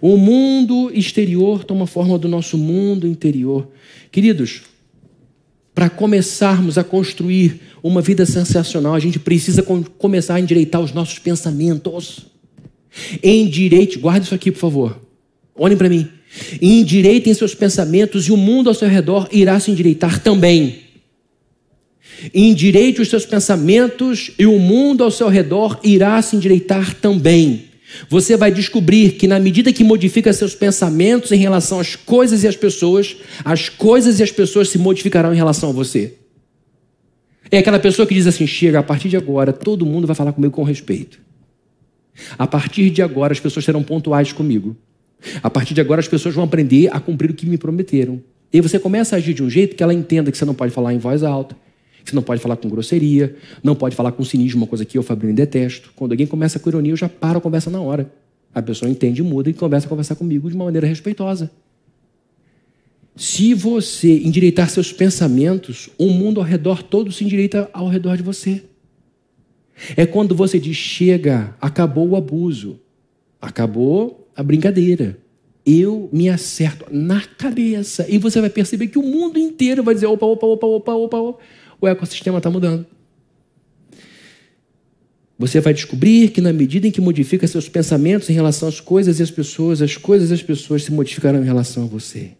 [0.00, 3.68] O mundo exterior toma forma do nosso mundo interior.
[4.12, 4.62] Queridos,
[5.74, 9.62] para começarmos a construir uma vida sensacional, a gente precisa
[9.98, 12.26] começar a endireitar os nossos pensamentos.
[13.22, 15.00] Endireite, guarde isso aqui, por favor.
[15.54, 16.08] Olhem para mim.
[16.60, 20.80] Endireitem seus pensamentos e o mundo ao seu redor irá se endireitar também.
[22.32, 27.71] Endireite os seus pensamentos e o mundo ao seu redor irá se endireitar também.
[28.08, 32.48] Você vai descobrir que, na medida que modifica seus pensamentos em relação às coisas e
[32.48, 36.14] às pessoas, as coisas e as pessoas se modificarão em relação a você.
[37.50, 40.32] É aquela pessoa que diz assim: chega, a partir de agora, todo mundo vai falar
[40.32, 41.20] comigo com respeito.
[42.38, 44.76] A partir de agora, as pessoas serão pontuais comigo.
[45.42, 48.22] A partir de agora, as pessoas vão aprender a cumprir o que me prometeram.
[48.52, 50.72] E você começa a agir de um jeito que ela entenda que você não pode
[50.72, 51.56] falar em voz alta,
[52.04, 55.02] você não pode falar com grosseria, não pode falar com cinismo, uma coisa que eu,
[55.02, 55.92] Fabrício, detesto.
[55.94, 58.10] Quando alguém começa com ironia, eu já paro a conversa na hora.
[58.54, 61.50] A pessoa entende, muda e começa a conversar comigo de uma maneira respeitosa.
[63.14, 68.22] Se você endireitar seus pensamentos, o mundo ao redor todo se endireita ao redor de
[68.22, 68.62] você.
[69.96, 72.80] É quando você diz: chega, acabou o abuso.
[73.40, 75.18] Acabou a brincadeira.
[75.64, 78.06] Eu me acerto na cabeça.
[78.08, 81.18] E você vai perceber que o mundo inteiro vai dizer: opa, opa, opa, opa, opa,
[81.18, 81.42] opa.
[81.82, 82.86] O ecossistema está mudando.
[85.36, 89.18] Você vai descobrir que, na medida em que modifica seus pensamentos em relação às coisas
[89.18, 92.32] e às pessoas, as coisas e as pessoas se modificarão em relação a você.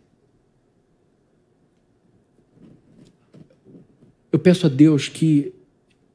[4.31, 5.53] Eu peço a Deus que,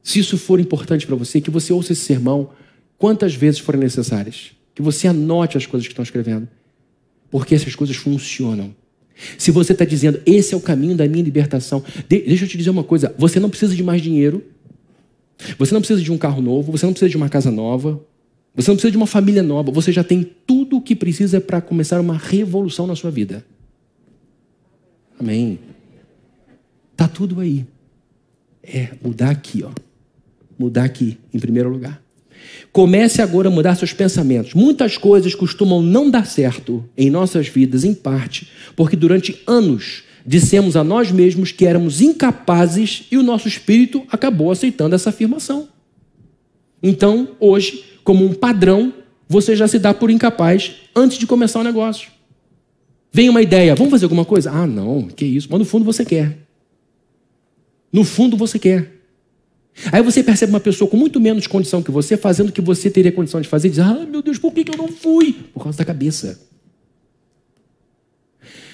[0.01, 2.51] se isso for importante para você, que você ouça esse sermão
[2.97, 4.53] quantas vezes forem necessárias.
[4.73, 6.47] Que você anote as coisas que estão escrevendo.
[7.29, 8.73] Porque essas coisas funcionam.
[9.37, 12.69] Se você está dizendo, esse é o caminho da minha libertação, deixa eu te dizer
[12.69, 14.43] uma coisa: você não precisa de mais dinheiro,
[15.57, 18.01] você não precisa de um carro novo, você não precisa de uma casa nova,
[18.55, 21.61] você não precisa de uma família nova, você já tem tudo o que precisa para
[21.61, 23.45] começar uma revolução na sua vida.
[25.19, 25.59] Amém.
[26.95, 27.65] Tá tudo aí.
[28.63, 29.71] É mudar aqui, ó.
[30.57, 32.01] Mudar aqui, em primeiro lugar.
[32.71, 34.53] Comece agora a mudar seus pensamentos.
[34.53, 40.75] Muitas coisas costumam não dar certo em nossas vidas, em parte, porque durante anos dissemos
[40.75, 45.69] a nós mesmos que éramos incapazes e o nosso espírito acabou aceitando essa afirmação.
[46.83, 48.93] Então, hoje, como um padrão,
[49.27, 52.09] você já se dá por incapaz antes de começar o negócio.
[53.11, 54.51] Vem uma ideia, vamos fazer alguma coisa?
[54.51, 56.37] Ah, não, que isso, mas no fundo você quer.
[57.91, 58.96] No fundo você quer.
[59.91, 62.89] Aí você percebe uma pessoa com muito menos condição que você fazendo o que você
[62.89, 65.33] teria condição de fazer e diz: Ah, meu Deus, por que eu não fui?
[65.53, 66.39] Por causa da cabeça.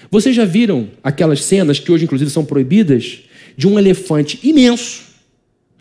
[0.10, 3.24] Vocês já viram aquelas cenas que hoje, inclusive, são proibidas
[3.58, 5.14] de um elefante imenso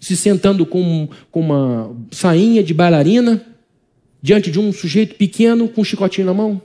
[0.01, 3.45] se sentando com, com uma sainha de bailarina
[4.21, 6.61] diante de um sujeito pequeno com um chicotinho na mão?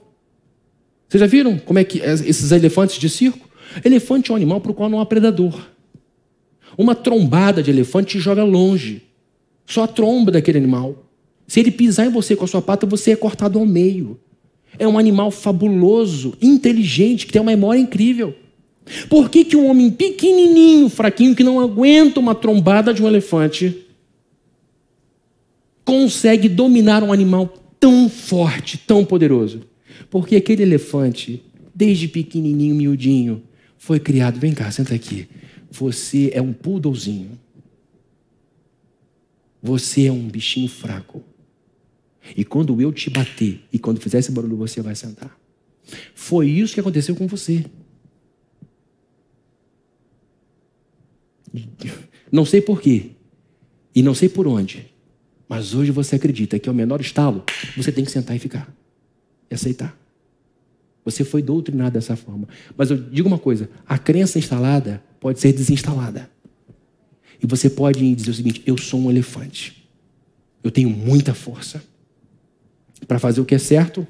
[1.07, 3.47] Vocês já viram como é que esses elefantes de circo?
[3.83, 5.67] Elefante é um animal para o qual não há predador.
[6.77, 9.01] Uma trombada de elefante te joga longe.
[9.65, 11.05] Só a tromba daquele animal.
[11.47, 14.19] Se ele pisar em você com a sua pata, você é cortado ao meio.
[14.77, 18.35] É um animal fabuloso, inteligente, que tem uma memória incrível.
[19.09, 23.85] Por que, que um homem pequenininho, fraquinho, que não aguenta uma trombada de um elefante,
[25.83, 29.61] consegue dominar um animal tão forte, tão poderoso?
[30.09, 31.41] Porque aquele elefante,
[31.73, 33.41] desde pequenininho, miudinho,
[33.77, 34.39] foi criado.
[34.39, 35.27] Vem cá, senta aqui.
[35.69, 37.39] Você é um poodlezinho.
[39.61, 41.23] Você é um bichinho fraco.
[42.35, 45.37] E quando eu te bater e quando fizer esse barulho, você vai sentar.
[46.13, 47.65] Foi isso que aconteceu com você.
[52.31, 53.11] Não sei porquê
[53.95, 54.93] e não sei por onde,
[55.47, 57.43] mas hoje você acredita que é o menor estalo,
[57.75, 58.71] você tem que sentar e ficar
[59.49, 59.97] e aceitar.
[61.05, 62.49] Você foi doutrinado dessa forma.
[62.75, 66.29] Mas eu digo uma coisa: a crença instalada pode ser desinstalada.
[67.41, 69.87] E você pode dizer o seguinte: eu sou um elefante.
[70.63, 71.81] Eu tenho muita força
[73.07, 74.05] para fazer o que é certo,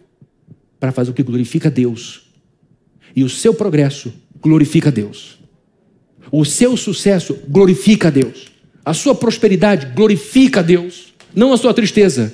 [0.79, 2.31] para fazer o que glorifica Deus.
[3.15, 5.39] E o seu progresso glorifica Deus.
[6.31, 8.47] O seu sucesso glorifica Deus.
[8.83, 11.13] A sua prosperidade glorifica Deus.
[11.35, 12.33] Não a sua tristeza.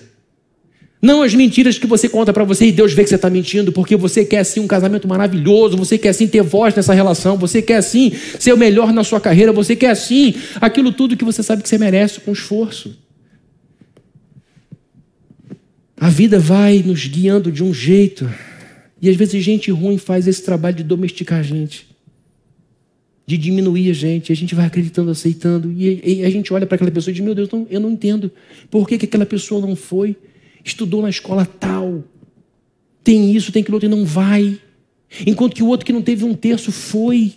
[1.03, 3.73] Não as mentiras que você conta para você e Deus vê que você está mentindo,
[3.73, 7.61] porque você quer sim um casamento maravilhoso, você quer sim ter voz nessa relação, você
[7.61, 11.43] quer sim ser o melhor na sua carreira, você quer sim aquilo tudo que você
[11.43, 12.97] sabe que você merece com esforço.
[15.97, 18.29] A vida vai nos guiando de um jeito,
[19.01, 21.85] e às vezes gente ruim faz esse trabalho de domesticar a gente,
[23.27, 26.91] de diminuir a gente, a gente vai acreditando, aceitando, e a gente olha para aquela
[26.91, 28.31] pessoa e diz: Meu Deus, eu não entendo,
[28.71, 30.15] por que, que aquela pessoa não foi?
[30.63, 32.03] Estudou na escola tal,
[33.03, 34.57] tem isso, tem aquilo outro e não vai.
[35.27, 37.33] Enquanto que o outro que não teve um terço foi.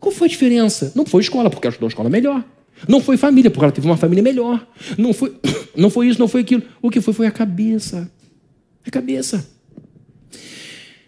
[0.00, 0.92] Qual foi a diferença?
[0.96, 2.44] Não foi escola, porque ela estudou uma escola melhor.
[2.88, 4.66] Não foi família, porque ela teve uma família melhor.
[4.98, 5.36] Não foi,
[5.76, 6.62] não foi isso, não foi aquilo.
[6.80, 8.10] O que foi foi a cabeça.
[8.84, 9.46] A cabeça.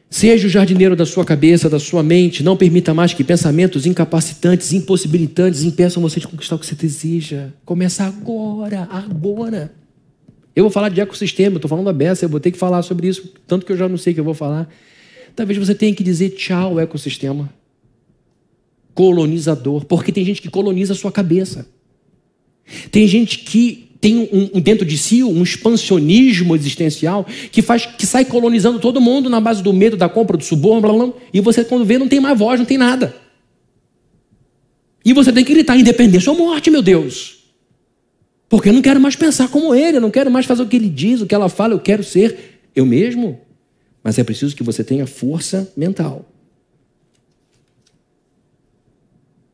[0.08, 2.44] Seja o jardineiro da sua cabeça, da sua mente.
[2.44, 7.48] Não permita mais que pensamentos incapacitantes, impossibilitantes impeçam você de conquistar o que você deseja.
[7.64, 9.72] Começa agora, agora.
[10.54, 13.08] Eu vou falar de ecossistema, estou falando da Bessa, eu vou ter que falar sobre
[13.08, 14.68] isso, tanto que eu já não sei o que eu vou falar.
[15.34, 17.52] Talvez você tenha que dizer tchau, ecossistema.
[18.94, 21.66] Colonizador, porque tem gente que coloniza a sua cabeça.
[22.90, 28.06] Tem gente que tem um, um, dentro de si um expansionismo existencial que faz que
[28.06, 31.14] sai colonizando todo mundo na base do medo da compra do suborno, blá, blá, blá,
[31.32, 33.16] e você quando vê não tem mais voz, não tem nada.
[35.04, 37.43] E você tem que gritar independência ou morte, meu Deus.
[38.48, 40.76] Porque eu não quero mais pensar como ele, eu não quero mais fazer o que
[40.76, 43.40] ele diz, o que ela fala, eu quero ser eu mesmo.
[44.02, 46.28] Mas é preciso que você tenha força mental.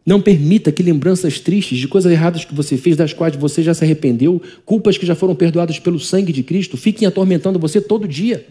[0.05, 3.73] Não permita que lembranças tristes de coisas erradas que você fez, das quais você já
[3.75, 8.09] se arrependeu, culpas que já foram perdoadas pelo sangue de Cristo, fiquem atormentando você todo
[8.09, 8.45] dia.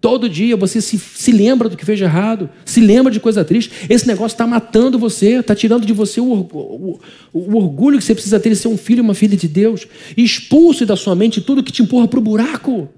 [0.00, 3.44] Todo dia você se, se lembra do que fez de errado, se lembra de coisa
[3.44, 3.70] triste.
[3.88, 7.00] Esse negócio está matando você, está tirando de você o, o,
[7.34, 9.86] o, orgulho que você precisa ter de ser um filho e uma filha de Deus.
[10.16, 12.88] expulse da sua mente tudo que te empurra para o buraco.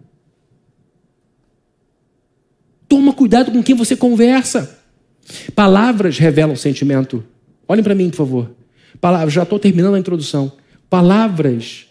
[2.89, 4.79] Toma cuidado com quem você conversa.
[5.57, 7.25] Palavras revelam sentimento.
[7.67, 8.51] Olhem para mim, por favor.
[9.01, 10.53] Palavras, já estou terminando a introdução.
[10.89, 11.87] Palavras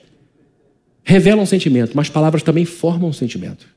[1.03, 3.67] revelam sentimento, mas palavras também formam sentimento.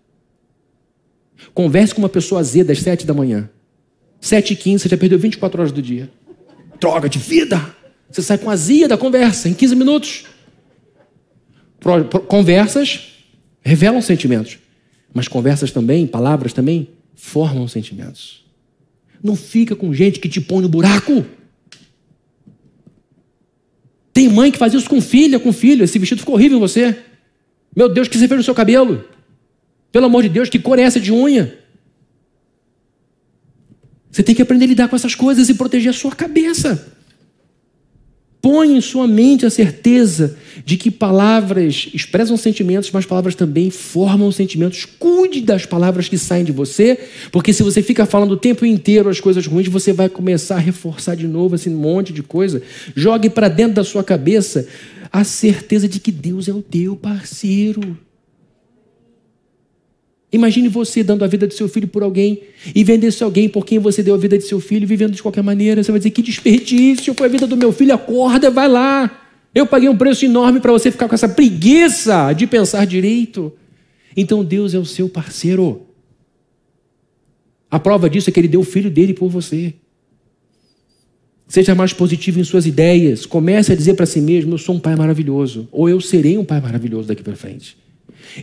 [1.52, 3.48] Converse com uma pessoa azeda às sete da manhã.
[4.20, 6.10] Sete e quinze, você já perdeu 24 horas do dia.
[6.80, 7.74] Droga de vida!
[8.10, 10.24] Você sai com azia da conversa em 15 minutos.
[12.28, 13.00] Conversas
[13.60, 14.58] revelam sentimentos,
[15.12, 18.44] mas conversas também, palavras também, formam sentimentos.
[19.22, 21.24] Não fica com gente que te põe no buraco.
[24.12, 25.84] Tem mãe que faz isso com filha, com filho.
[25.84, 26.96] Esse vestido ficou horrível em você.
[27.74, 29.04] Meu Deus, que você fez no seu cabelo?
[29.94, 31.56] Pelo amor de Deus, que cor é essa de unha?
[34.10, 36.92] Você tem que aprender a lidar com essas coisas e proteger a sua cabeça.
[38.42, 44.32] Põe em sua mente a certeza de que palavras expressam sentimentos, mas palavras também formam
[44.32, 44.84] sentimentos.
[44.84, 46.98] Cuide das palavras que saem de você,
[47.30, 50.58] porque se você fica falando o tempo inteiro as coisas ruins, você vai começar a
[50.58, 52.60] reforçar de novo esse monte de coisa.
[52.96, 54.66] Jogue para dentro da sua cabeça
[55.12, 57.96] a certeza de que Deus é o teu parceiro.
[60.34, 62.42] Imagine você dando a vida de seu filho por alguém
[62.74, 65.22] e vender esse alguém por quem você deu a vida de seu filho, vivendo de
[65.22, 65.80] qualquer maneira.
[65.80, 69.28] Você vai dizer: que desperdício, foi a vida do meu filho, acorda, vai lá.
[69.54, 73.52] Eu paguei um preço enorme para você ficar com essa preguiça de pensar direito.
[74.16, 75.86] Então Deus é o seu parceiro.
[77.70, 79.72] A prova disso é que ele deu o filho dele por você.
[81.46, 83.24] Seja mais positivo em suas ideias.
[83.24, 85.68] Comece a dizer para si mesmo: Eu sou um pai maravilhoso.
[85.70, 87.83] Ou eu serei um pai maravilhoso daqui para frente.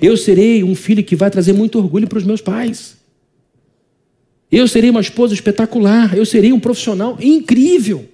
[0.02, 2.98] Eu serei um filho que vai trazer muito orgulho para os meus pais.
[4.52, 6.16] Eu serei uma esposa espetacular.
[6.16, 8.06] Eu serei um profissional incrível.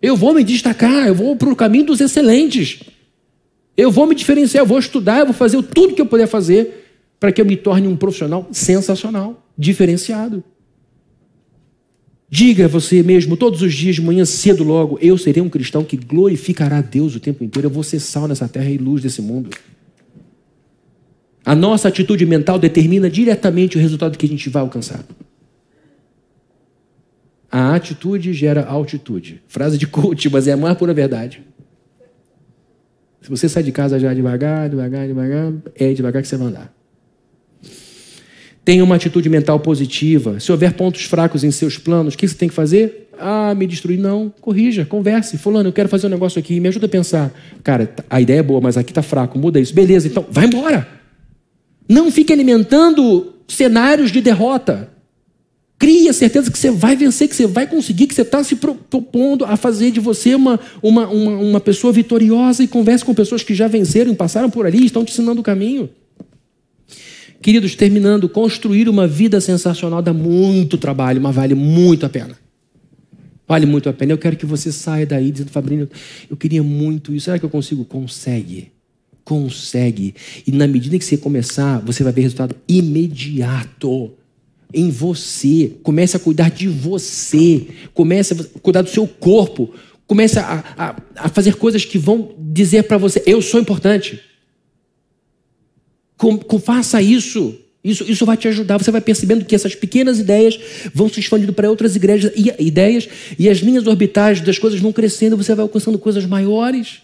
[0.00, 1.06] Eu vou me destacar.
[1.06, 2.80] Eu vou para o caminho dos excelentes.
[3.76, 4.62] Eu vou me diferenciar.
[4.62, 5.20] Eu vou estudar.
[5.20, 6.82] Eu vou fazer tudo que eu puder fazer
[7.22, 10.42] para que eu me torne um profissional sensacional, diferenciado.
[12.28, 15.84] Diga a você mesmo, todos os dias, de manhã cedo logo, eu serei um cristão
[15.84, 17.66] que glorificará Deus o tempo inteiro.
[17.68, 19.50] Eu vou ser sal nessa terra e luz desse mundo.
[21.44, 25.04] A nossa atitude mental determina diretamente o resultado que a gente vai alcançar.
[27.50, 29.42] A atitude gera altitude.
[29.46, 31.42] Frase de coach, mas é a mais pura verdade.
[33.20, 36.74] Se você sai de casa já devagar, devagar, devagar, é devagar que você vai andar.
[38.64, 40.38] Tenha uma atitude mental positiva.
[40.40, 43.10] Se houver pontos fracos em seus planos, o que você tem que fazer?
[43.18, 43.98] Ah, me destruir.
[43.98, 45.36] Não, corrija, converse.
[45.36, 47.32] Fulano, eu quero fazer um negócio aqui, me ajuda a pensar.
[47.62, 49.74] Cara, a ideia é boa, mas aqui está fraco, muda isso.
[49.74, 51.01] Beleza, então vai embora.
[51.92, 54.88] Não fique alimentando cenários de derrota.
[55.78, 58.56] Crie a certeza que você vai vencer, que você vai conseguir, que você está se
[58.56, 63.42] propondo a fazer de você uma, uma, uma, uma pessoa vitoriosa e converse com pessoas
[63.42, 65.90] que já venceram, passaram por ali, estão te ensinando o caminho.
[67.42, 72.38] Queridos, terminando, construir uma vida sensacional dá muito trabalho, mas vale muito a pena.
[73.46, 74.14] Vale muito a pena.
[74.14, 75.90] Eu quero que você saia daí dizendo, Fabrício,
[76.30, 77.26] eu queria muito isso.
[77.26, 77.84] Será que eu consigo?
[77.84, 78.72] Consegue
[79.24, 80.14] consegue.
[80.46, 84.12] E na medida que você começar, você vai ver resultado imediato
[84.72, 85.72] em você.
[85.82, 87.66] Comece a cuidar de você.
[87.94, 89.72] Comece a cuidar do seu corpo.
[90.06, 94.20] Comece a, a, a fazer coisas que vão dizer para você: eu sou importante.
[96.16, 97.58] Com, com, faça isso.
[97.84, 98.78] Isso, isso vai te ajudar.
[98.78, 100.58] Você vai percebendo que essas pequenas ideias
[100.94, 104.92] vão se expandindo para outras igrejas, e, ideias, e as linhas orbitais das coisas vão
[104.92, 107.02] crescendo, você vai alcançando coisas maiores.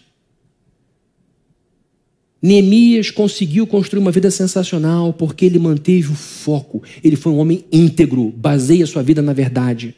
[2.41, 6.81] Neemias conseguiu construir uma vida sensacional porque ele manteve o foco.
[7.03, 9.93] Ele foi um homem íntegro, baseia sua vida na verdade.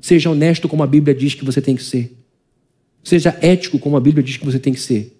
[0.00, 2.12] Seja honesto como a Bíblia diz que você tem que ser.
[3.02, 5.16] Seja ético como a Bíblia diz que você tem que ser.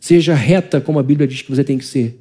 [0.00, 2.18] Seja reta como a Bíblia diz que você tem que ser.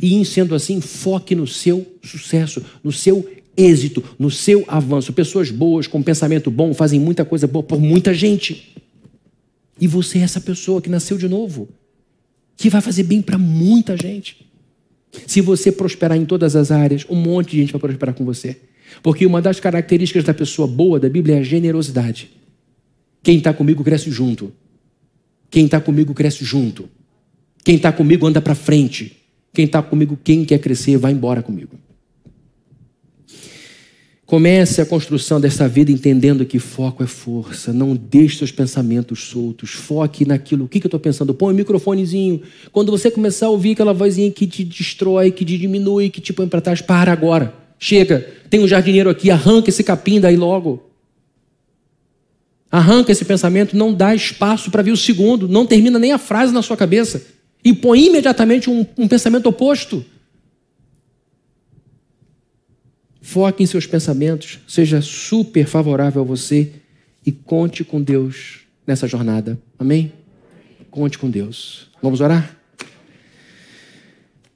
[0.00, 5.12] E em sendo assim, foque no seu sucesso, no seu êxito, no seu avanço.
[5.12, 8.74] Pessoas boas, com pensamento bom, fazem muita coisa boa por muita gente.
[9.80, 11.68] E você é essa pessoa que nasceu de novo
[12.56, 14.48] que vai fazer bem para muita gente.
[15.26, 18.56] Se você prosperar em todas as áreas, um monte de gente vai prosperar com você.
[19.02, 22.30] Porque uma das características da pessoa boa da Bíblia é a generosidade.
[23.22, 24.52] Quem está comigo cresce junto.
[25.50, 26.88] Quem está comigo cresce junto.
[27.64, 29.16] Quem está comigo anda para frente.
[29.52, 31.78] Quem está comigo, quem quer crescer, vai embora comigo.
[34.34, 37.72] Comece a construção dessa vida entendendo que foco é força.
[37.72, 39.70] Não deixe seus pensamentos soltos.
[39.70, 40.64] Foque naquilo.
[40.64, 41.32] O que, eu estou pensando?
[41.32, 42.42] Põe um microfonezinho.
[42.72, 46.32] Quando você começar a ouvir aquela vozinha que te destrói, que te diminui, que te
[46.32, 47.54] põe para trás, para agora.
[47.78, 50.82] Chega, tem um jardineiro aqui, arranca esse capim daí logo.
[52.72, 56.52] Arranca esse pensamento, não dá espaço para vir o segundo, não termina nem a frase
[56.52, 57.24] na sua cabeça.
[57.64, 60.04] E põe imediatamente um, um pensamento oposto.
[63.26, 66.72] Foque em seus pensamentos, seja super favorável a você
[67.24, 69.58] e conte com Deus nessa jornada.
[69.78, 70.12] Amém?
[70.90, 71.88] Conte com Deus.
[72.02, 72.54] Vamos orar?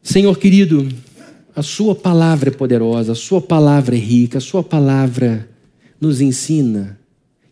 [0.03, 0.87] Senhor querido,
[1.57, 5.49] a Sua palavra é poderosa, a Sua palavra é rica, a Sua palavra
[5.99, 7.01] nos ensina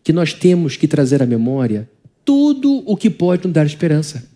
[0.05, 1.89] que nós temos que trazer à memória
[2.27, 4.29] tudo o que pode nos dar esperança.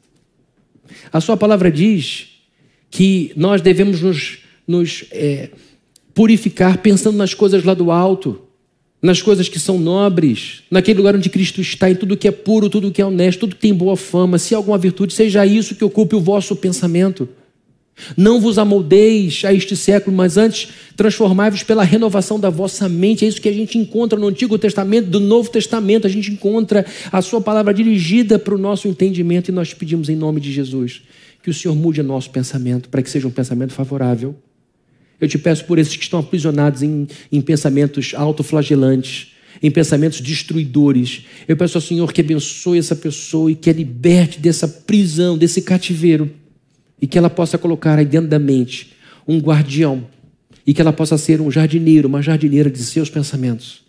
[1.12, 2.40] A Sua palavra diz
[2.90, 5.50] que nós devemos nos, nos é,
[6.20, 8.42] purificar pensando nas coisas lá do alto,
[9.00, 12.68] nas coisas que são nobres, naquele lugar onde Cristo está, em tudo que é puro,
[12.68, 15.74] tudo que é honesto, tudo que tem boa fama, se há alguma virtude, seja isso
[15.74, 17.26] que ocupe o vosso pensamento.
[18.18, 23.24] Não vos amoldeis a este século, mas antes transformai-vos pela renovação da vossa mente.
[23.24, 26.06] É isso que a gente encontra no Antigo Testamento, do Novo Testamento.
[26.06, 30.16] A gente encontra a Sua palavra dirigida para o nosso entendimento e nós pedimos em
[30.16, 31.00] nome de Jesus
[31.42, 34.36] que o Senhor mude nosso pensamento para que seja um pensamento favorável.
[35.20, 41.26] Eu te peço por esses que estão aprisionados em, em pensamentos autoflagelantes, em pensamentos destruidores.
[41.46, 45.62] Eu peço ao Senhor que abençoe essa pessoa e que a liberte dessa prisão, desse
[45.62, 46.30] cativeiro
[47.00, 48.92] e que ela possa colocar aí dentro da mente
[49.26, 50.06] um guardião
[50.66, 53.82] e que ela possa ser um jardineiro, uma jardineira de seus pensamentos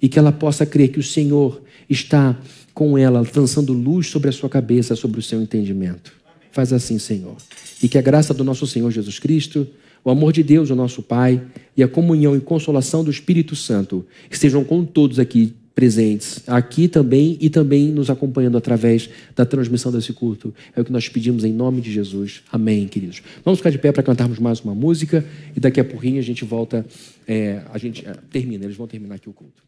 [0.00, 2.38] e que ela possa crer que o Senhor está
[2.74, 6.12] com ela, lançando luz sobre a sua cabeça, sobre o seu entendimento.
[6.50, 7.36] Faz assim, Senhor.
[7.82, 9.66] E que a graça do nosso Senhor Jesus Cristo,
[10.04, 11.42] o amor de Deus, o nosso Pai,
[11.76, 17.36] e a comunhão e consolação do Espírito Santo estejam com todos aqui presentes aqui também
[17.40, 20.54] e também nos acompanhando através da transmissão desse culto.
[20.74, 22.42] É o que nós pedimos em nome de Jesus.
[22.52, 23.22] Amém, queridos.
[23.44, 25.24] Vamos ficar de pé para cantarmos mais uma música
[25.56, 26.86] e daqui a pouquinho a gente volta,
[27.26, 29.64] é, a gente é, termina, eles vão terminar aqui o culto.